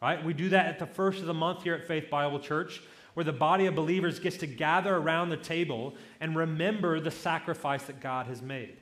Right? 0.00 0.24
We 0.24 0.34
do 0.34 0.50
that 0.50 0.66
at 0.66 0.78
the 0.78 0.86
first 0.86 1.20
of 1.20 1.26
the 1.26 1.34
month 1.34 1.62
here 1.62 1.74
at 1.74 1.86
Faith 1.86 2.10
Bible 2.10 2.38
Church, 2.38 2.82
where 3.14 3.24
the 3.24 3.32
body 3.32 3.64
of 3.66 3.74
believers 3.74 4.18
gets 4.18 4.36
to 4.38 4.46
gather 4.46 4.94
around 4.94 5.30
the 5.30 5.38
table 5.38 5.94
and 6.20 6.36
remember 6.36 7.00
the 7.00 7.10
sacrifice 7.10 7.84
that 7.84 8.00
God 8.00 8.26
has 8.26 8.42
made. 8.42 8.76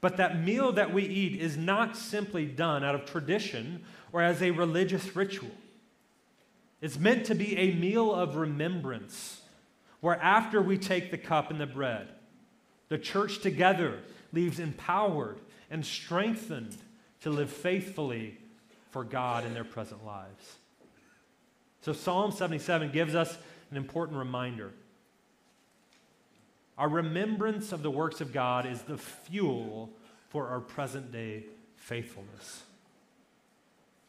But 0.00 0.18
that 0.18 0.44
meal 0.44 0.70
that 0.72 0.92
we 0.92 1.04
eat 1.04 1.40
is 1.40 1.56
not 1.56 1.96
simply 1.96 2.44
done 2.44 2.84
out 2.84 2.94
of 2.94 3.06
tradition 3.06 3.84
or 4.12 4.22
as 4.22 4.42
a 4.42 4.50
religious 4.50 5.16
ritual. 5.16 5.50
It's 6.80 6.98
meant 6.98 7.24
to 7.26 7.34
be 7.34 7.56
a 7.56 7.74
meal 7.74 8.14
of 8.14 8.36
remembrance, 8.36 9.40
where 10.00 10.20
after 10.22 10.62
we 10.62 10.78
take 10.78 11.10
the 11.10 11.18
cup 11.18 11.50
and 11.50 11.60
the 11.60 11.66
bread, 11.66 12.08
the 12.88 12.98
church 12.98 13.40
together 13.40 14.00
leaves 14.32 14.60
empowered 14.60 15.40
and 15.70 15.84
strengthened 15.84 16.76
to 17.22 17.30
live 17.30 17.50
faithfully 17.50 18.38
for 18.90 19.04
God 19.04 19.44
in 19.44 19.54
their 19.54 19.64
present 19.64 20.04
lives. 20.04 20.56
So, 21.80 21.92
Psalm 21.92 22.32
77 22.32 22.90
gives 22.90 23.14
us 23.14 23.38
an 23.70 23.76
important 23.76 24.18
reminder. 24.18 24.72
Our 26.76 26.88
remembrance 26.88 27.72
of 27.72 27.82
the 27.82 27.90
works 27.90 28.20
of 28.20 28.32
God 28.32 28.66
is 28.66 28.82
the 28.82 28.98
fuel 28.98 29.90
for 30.28 30.48
our 30.48 30.60
present 30.60 31.12
day 31.12 31.44
faithfulness. 31.76 32.62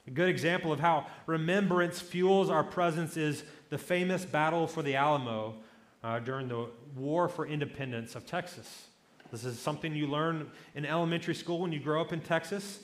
A 0.07 0.11
good 0.11 0.29
example 0.29 0.73
of 0.73 0.79
how 0.79 1.07
remembrance 1.27 1.99
fuels 1.99 2.49
our 2.49 2.63
presence 2.63 3.17
is 3.17 3.43
the 3.69 3.77
famous 3.77 4.25
battle 4.25 4.65
for 4.65 4.81
the 4.81 4.95
Alamo 4.95 5.55
uh, 6.03 6.19
during 6.19 6.47
the 6.47 6.67
War 6.95 7.29
for 7.29 7.45
Independence 7.45 8.15
of 8.15 8.25
Texas. 8.25 8.87
This 9.31 9.45
is 9.45 9.59
something 9.59 9.95
you 9.95 10.07
learn 10.07 10.49
in 10.73 10.85
elementary 10.85 11.35
school 11.35 11.59
when 11.59 11.71
you 11.71 11.79
grow 11.79 12.01
up 12.01 12.11
in 12.11 12.21
Texas. 12.21 12.79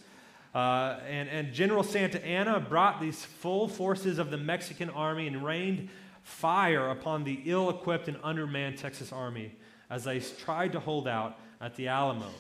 Uh, 0.56 1.01
and, 1.10 1.28
and 1.28 1.53
General 1.53 1.84
Santa 1.84 2.26
Anna 2.26 2.62
brought 2.62 3.01
these 3.01 3.26
full 3.26 3.68
forces 3.68 4.20
of 4.20 4.32
the 4.32 4.38
Mexican 4.38 4.89
army 4.89 5.28
and 5.28 5.43
rained 5.43 5.89
fire 6.24 6.89
upon 6.89 7.26
the 7.26 7.41
ill 7.43 7.70
equipped 7.70 8.08
and 8.08 8.18
undermanned 8.24 8.78
Texas 8.78 9.12
army 9.12 9.53
as 9.89 10.06
they 10.06 10.20
tried 10.20 10.72
to 10.72 10.80
hold 10.80 11.10
out 11.10 11.38
at 11.60 11.76
the 11.76 11.89
Alamo. 11.89 12.32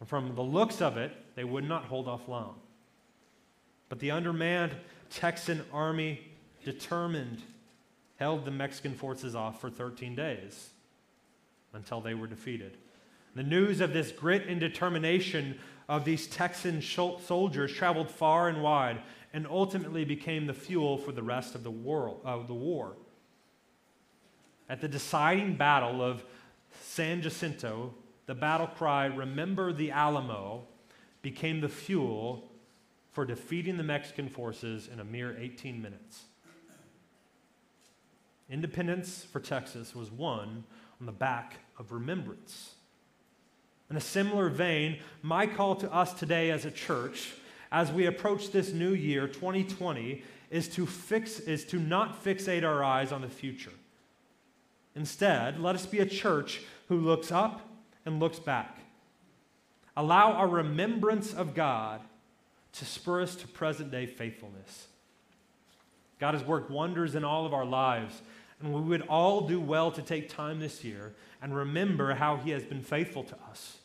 And 0.00 0.08
from 0.08 0.34
the 0.34 0.42
looks 0.42 0.80
of 0.80 0.96
it, 0.96 1.12
they 1.34 1.44
would 1.44 1.68
not 1.68 1.84
hold 1.84 2.08
off 2.08 2.28
long. 2.28 2.56
But 3.90 3.98
the 3.98 4.10
undermanned 4.10 4.74
Texan 5.10 5.62
army, 5.70 6.20
determined, 6.64 7.42
held 8.16 8.46
the 8.46 8.50
Mexican 8.50 8.94
forces 8.94 9.34
off 9.34 9.60
for 9.60 9.68
13 9.68 10.14
days 10.14 10.70
until 11.74 12.00
they 12.00 12.14
were 12.14 12.26
defeated. 12.26 12.78
The 13.34 13.42
news 13.42 13.80
of 13.80 13.92
this 13.92 14.12
grit 14.12 14.46
and 14.46 14.58
determination 14.58 15.58
of 15.88 16.04
these 16.04 16.26
Texan 16.26 16.80
soldiers 16.82 17.72
traveled 17.72 18.10
far 18.10 18.48
and 18.48 18.62
wide 18.62 19.00
and 19.32 19.46
ultimately 19.46 20.04
became 20.04 20.46
the 20.46 20.54
fuel 20.54 20.96
for 20.96 21.12
the 21.12 21.22
rest 21.22 21.54
of 21.54 21.64
the, 21.64 21.70
world, 21.70 22.20
the 22.46 22.54
war. 22.54 22.96
At 24.68 24.80
the 24.80 24.88
deciding 24.88 25.56
battle 25.56 26.02
of 26.02 26.24
San 26.82 27.20
Jacinto, 27.20 27.94
the 28.26 28.34
battle 28.34 28.66
cry, 28.66 29.06
Remember 29.06 29.72
the 29.72 29.90
Alamo, 29.90 30.66
became 31.20 31.60
the 31.60 31.68
fuel 31.68 32.50
for 33.12 33.24
defeating 33.24 33.76
the 33.76 33.82
Mexican 33.82 34.28
forces 34.28 34.88
in 34.88 35.00
a 35.00 35.04
mere 35.04 35.36
18 35.38 35.80
minutes. 35.80 36.24
Independence 38.50 39.24
for 39.24 39.40
Texas 39.40 39.94
was 39.94 40.10
won 40.10 40.64
on 41.00 41.06
the 41.06 41.12
back 41.12 41.56
of 41.78 41.92
remembrance. 41.92 42.73
In 43.90 43.96
a 43.96 44.00
similar 44.00 44.48
vein, 44.48 44.98
my 45.22 45.46
call 45.46 45.76
to 45.76 45.92
us 45.92 46.12
today 46.14 46.50
as 46.50 46.64
a 46.64 46.70
church, 46.70 47.34
as 47.70 47.92
we 47.92 48.06
approach 48.06 48.50
this 48.50 48.72
new 48.72 48.92
year, 48.92 49.26
2020, 49.26 50.22
is 50.50 50.68
to, 50.68 50.86
fix, 50.86 51.40
is 51.40 51.64
to 51.66 51.78
not 51.78 52.24
fixate 52.24 52.64
our 52.64 52.82
eyes 52.82 53.12
on 53.12 53.20
the 53.20 53.28
future. 53.28 53.72
Instead, 54.94 55.60
let 55.60 55.74
us 55.74 55.86
be 55.86 55.98
a 55.98 56.06
church 56.06 56.62
who 56.88 56.96
looks 56.96 57.32
up 57.32 57.60
and 58.06 58.20
looks 58.20 58.38
back. 58.38 58.78
Allow 59.96 60.32
our 60.32 60.48
remembrance 60.48 61.32
of 61.32 61.54
God 61.54 62.00
to 62.72 62.84
spur 62.84 63.22
us 63.22 63.36
to 63.36 63.48
present 63.48 63.90
day 63.90 64.06
faithfulness. 64.06 64.86
God 66.18 66.34
has 66.34 66.44
worked 66.44 66.70
wonders 66.70 67.14
in 67.14 67.24
all 67.24 67.46
of 67.46 67.54
our 67.54 67.64
lives, 67.64 68.22
and 68.60 68.72
we 68.72 68.80
would 68.80 69.02
all 69.02 69.42
do 69.42 69.60
well 69.60 69.90
to 69.92 70.02
take 70.02 70.28
time 70.28 70.60
this 70.60 70.84
year 70.84 71.14
and 71.42 71.54
remember 71.54 72.14
how 72.14 72.36
He 72.36 72.50
has 72.50 72.64
been 72.64 72.82
faithful 72.82 73.24
to 73.24 73.36
us 73.50 73.78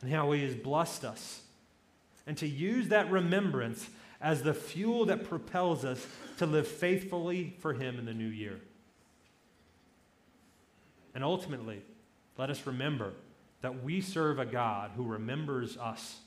and 0.00 0.10
how 0.10 0.32
He 0.32 0.42
has 0.42 0.54
blessed 0.54 1.04
us, 1.04 1.42
and 2.26 2.36
to 2.38 2.46
use 2.46 2.88
that 2.88 3.10
remembrance 3.10 3.88
as 4.20 4.42
the 4.42 4.54
fuel 4.54 5.04
that 5.06 5.24
propels 5.24 5.84
us 5.84 6.06
to 6.38 6.46
live 6.46 6.66
faithfully 6.66 7.54
for 7.58 7.74
Him 7.74 7.98
in 7.98 8.04
the 8.04 8.14
new 8.14 8.28
year. 8.28 8.60
And 11.14 11.22
ultimately, 11.22 11.82
let 12.36 12.50
us 12.50 12.66
remember 12.66 13.12
that 13.60 13.84
we 13.84 14.00
serve 14.00 14.38
a 14.38 14.46
God 14.46 14.90
who 14.96 15.04
remembers 15.04 15.76
us. 15.76 16.18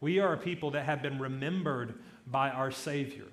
We 0.00 0.20
are 0.20 0.34
a 0.34 0.38
people 0.38 0.70
that 0.72 0.84
have 0.84 1.02
been 1.02 1.18
remembered 1.18 1.94
by 2.26 2.50
our 2.50 2.70
Savior. 2.70 3.26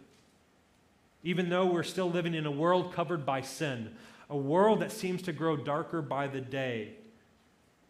Even 1.24 1.50
though 1.50 1.66
we're 1.66 1.84
still 1.84 2.10
living 2.10 2.34
in 2.34 2.46
a 2.46 2.52
world 2.52 2.94
covered 2.94 3.26
by 3.26 3.42
sin, 3.42 3.94
a 4.30 4.38
world 4.38 4.80
that 4.80 4.92
seems 4.92 5.22
to 5.24 5.34
grow 5.34 5.56
darker 5.56 6.02
by 6.02 6.28
the 6.28 6.42
day, 6.42 6.94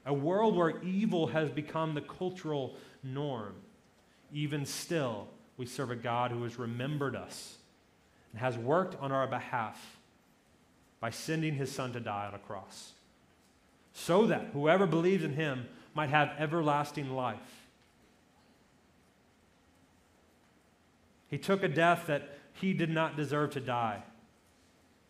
a 0.05 0.13
world 0.13 0.55
where 0.55 0.81
evil 0.83 1.27
has 1.27 1.49
become 1.49 1.93
the 1.93 2.01
cultural 2.01 2.75
norm, 3.03 3.53
even 4.33 4.65
still, 4.65 5.27
we 5.57 5.65
serve 5.65 5.91
a 5.91 5.95
God 5.95 6.31
who 6.31 6.43
has 6.43 6.57
remembered 6.57 7.15
us 7.15 7.57
and 8.31 8.41
has 8.41 8.57
worked 8.57 8.95
on 9.01 9.11
our 9.11 9.27
behalf 9.27 9.97
by 10.99 11.09
sending 11.09 11.55
his 11.55 11.71
son 11.71 11.93
to 11.93 11.99
die 11.99 12.27
on 12.27 12.33
a 12.33 12.39
cross, 12.39 12.93
so 13.93 14.27
that 14.27 14.47
whoever 14.53 14.87
believes 14.87 15.23
in 15.23 15.33
him 15.33 15.67
might 15.93 16.09
have 16.09 16.31
everlasting 16.37 17.11
life. 17.11 17.67
He 21.29 21.37
took 21.37 21.63
a 21.63 21.67
death 21.67 22.07
that 22.07 22.37
he 22.61 22.73
did 22.73 22.89
not 22.89 23.17
deserve 23.17 23.51
to 23.51 23.59
die, 23.59 24.03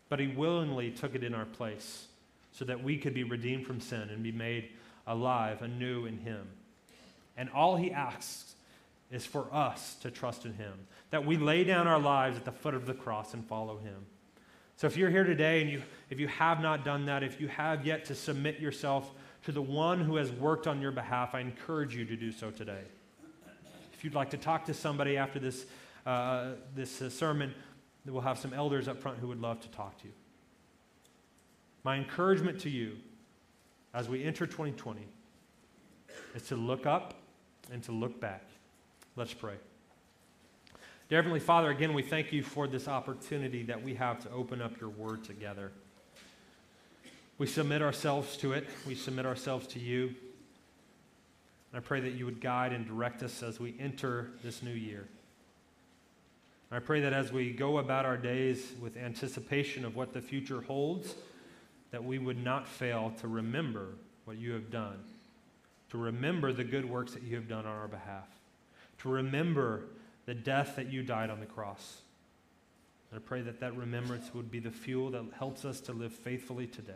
but 0.08 0.18
he 0.18 0.26
willingly 0.26 0.90
took 0.90 1.14
it 1.14 1.22
in 1.22 1.34
our 1.34 1.44
place 1.44 2.06
so 2.52 2.64
that 2.64 2.82
we 2.82 2.98
could 2.98 3.14
be 3.14 3.24
redeemed 3.24 3.66
from 3.66 3.80
sin 3.80 4.08
and 4.10 4.22
be 4.22 4.32
made 4.32 4.70
alive 5.06 5.62
anew 5.62 6.06
in 6.06 6.18
him. 6.18 6.46
And 7.36 7.50
all 7.50 7.76
he 7.76 7.92
asks 7.92 8.54
is 9.10 9.26
for 9.26 9.46
us 9.52 9.96
to 9.96 10.10
trust 10.10 10.46
in 10.46 10.54
him, 10.54 10.72
that 11.10 11.26
we 11.26 11.36
lay 11.36 11.64
down 11.64 11.86
our 11.86 11.98
lives 11.98 12.38
at 12.38 12.44
the 12.44 12.52
foot 12.52 12.74
of 12.74 12.86
the 12.86 12.94
cross 12.94 13.34
and 13.34 13.44
follow 13.46 13.78
him. 13.78 14.06
So 14.76 14.86
if 14.86 14.96
you're 14.96 15.10
here 15.10 15.24
today 15.24 15.60
and 15.60 15.70
you, 15.70 15.82
if 16.10 16.18
you 16.18 16.28
have 16.28 16.60
not 16.60 16.84
done 16.84 17.06
that, 17.06 17.22
if 17.22 17.40
you 17.40 17.48
have 17.48 17.86
yet 17.86 18.06
to 18.06 18.14
submit 18.14 18.58
yourself 18.58 19.10
to 19.44 19.52
the 19.52 19.62
one 19.62 20.00
who 20.00 20.16
has 20.16 20.30
worked 20.32 20.66
on 20.66 20.80
your 20.80 20.92
behalf, 20.92 21.34
I 21.34 21.40
encourage 21.40 21.94
you 21.94 22.04
to 22.06 22.16
do 22.16 22.32
so 22.32 22.50
today. 22.50 22.82
If 23.92 24.02
you'd 24.02 24.14
like 24.14 24.30
to 24.30 24.38
talk 24.38 24.64
to 24.66 24.74
somebody 24.74 25.16
after 25.16 25.38
this, 25.38 25.66
uh, 26.06 26.52
this 26.74 27.00
uh, 27.00 27.10
sermon, 27.10 27.54
we'll 28.06 28.20
have 28.20 28.38
some 28.38 28.52
elders 28.52 28.88
up 28.88 28.98
front 29.00 29.18
who 29.18 29.28
would 29.28 29.40
love 29.40 29.60
to 29.60 29.68
talk 29.68 29.98
to 29.98 30.06
you. 30.06 30.12
My 31.84 31.96
encouragement 31.96 32.60
to 32.60 32.70
you 32.70 32.96
as 33.94 34.08
we 34.08 34.24
enter 34.24 34.46
2020 34.46 35.02
is 36.34 36.42
to 36.44 36.56
look 36.56 36.86
up 36.86 37.14
and 37.72 37.82
to 37.84 37.92
look 37.92 38.20
back. 38.20 38.44
Let's 39.16 39.34
pray. 39.34 39.54
Dear 41.08 41.18
Heavenly 41.18 41.40
Father, 41.40 41.70
again, 41.70 41.92
we 41.92 42.02
thank 42.02 42.32
you 42.32 42.42
for 42.42 42.66
this 42.66 42.88
opportunity 42.88 43.62
that 43.64 43.82
we 43.82 43.94
have 43.94 44.22
to 44.22 44.30
open 44.30 44.62
up 44.62 44.80
your 44.80 44.90
word 44.90 45.24
together. 45.24 45.72
We 47.38 47.46
submit 47.46 47.82
ourselves 47.82 48.36
to 48.38 48.52
it, 48.52 48.66
we 48.86 48.94
submit 48.94 49.26
ourselves 49.26 49.66
to 49.68 49.78
you. 49.78 50.06
And 50.06 51.74
I 51.74 51.80
pray 51.80 52.00
that 52.00 52.12
you 52.12 52.24
would 52.24 52.40
guide 52.40 52.72
and 52.72 52.86
direct 52.86 53.22
us 53.22 53.42
as 53.42 53.58
we 53.58 53.74
enter 53.78 54.30
this 54.42 54.62
new 54.62 54.72
year. 54.72 55.06
I 56.72 56.78
pray 56.78 57.00
that 57.00 57.12
as 57.12 57.30
we 57.30 57.50
go 57.50 57.78
about 57.78 58.06
our 58.06 58.16
days 58.16 58.72
with 58.80 58.96
anticipation 58.96 59.84
of 59.84 59.94
what 59.94 60.14
the 60.14 60.22
future 60.22 60.62
holds, 60.62 61.14
that 61.90 62.02
we 62.02 62.18
would 62.18 62.42
not 62.42 62.66
fail 62.66 63.12
to 63.20 63.28
remember 63.28 63.88
what 64.24 64.38
you 64.38 64.52
have 64.52 64.70
done, 64.70 64.98
to 65.90 65.98
remember 65.98 66.50
the 66.50 66.64
good 66.64 66.88
works 66.88 67.12
that 67.12 67.22
you 67.22 67.36
have 67.36 67.46
done 67.46 67.66
on 67.66 67.76
our 67.76 67.88
behalf, 67.88 68.26
to 69.00 69.10
remember 69.10 69.82
the 70.24 70.34
death 70.34 70.76
that 70.76 70.90
you 70.90 71.02
died 71.02 71.28
on 71.28 71.40
the 71.40 71.46
cross. 71.46 71.98
And 73.10 73.20
I 73.20 73.22
pray 73.22 73.42
that 73.42 73.60
that 73.60 73.76
remembrance 73.76 74.32
would 74.32 74.50
be 74.50 74.58
the 74.58 74.70
fuel 74.70 75.10
that 75.10 75.24
helps 75.38 75.66
us 75.66 75.78
to 75.82 75.92
live 75.92 76.12
faithfully 76.12 76.66
today. 76.66 76.92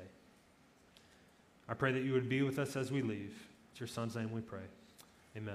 I 1.69 1.75
pray 1.75 1.93
that 1.93 2.03
you 2.03 2.15
would 2.15 2.31
be 2.31 2.41
with 2.41 2.59
us 2.59 2.77
as 2.77 2.91
we 2.91 3.03
leave. 3.03 3.35
It's 3.73 3.81
your 3.81 3.89
son's 3.89 4.17
name 4.17 4.33
we 4.33 4.41
pray. 4.41 4.61
Amen. 5.37 5.55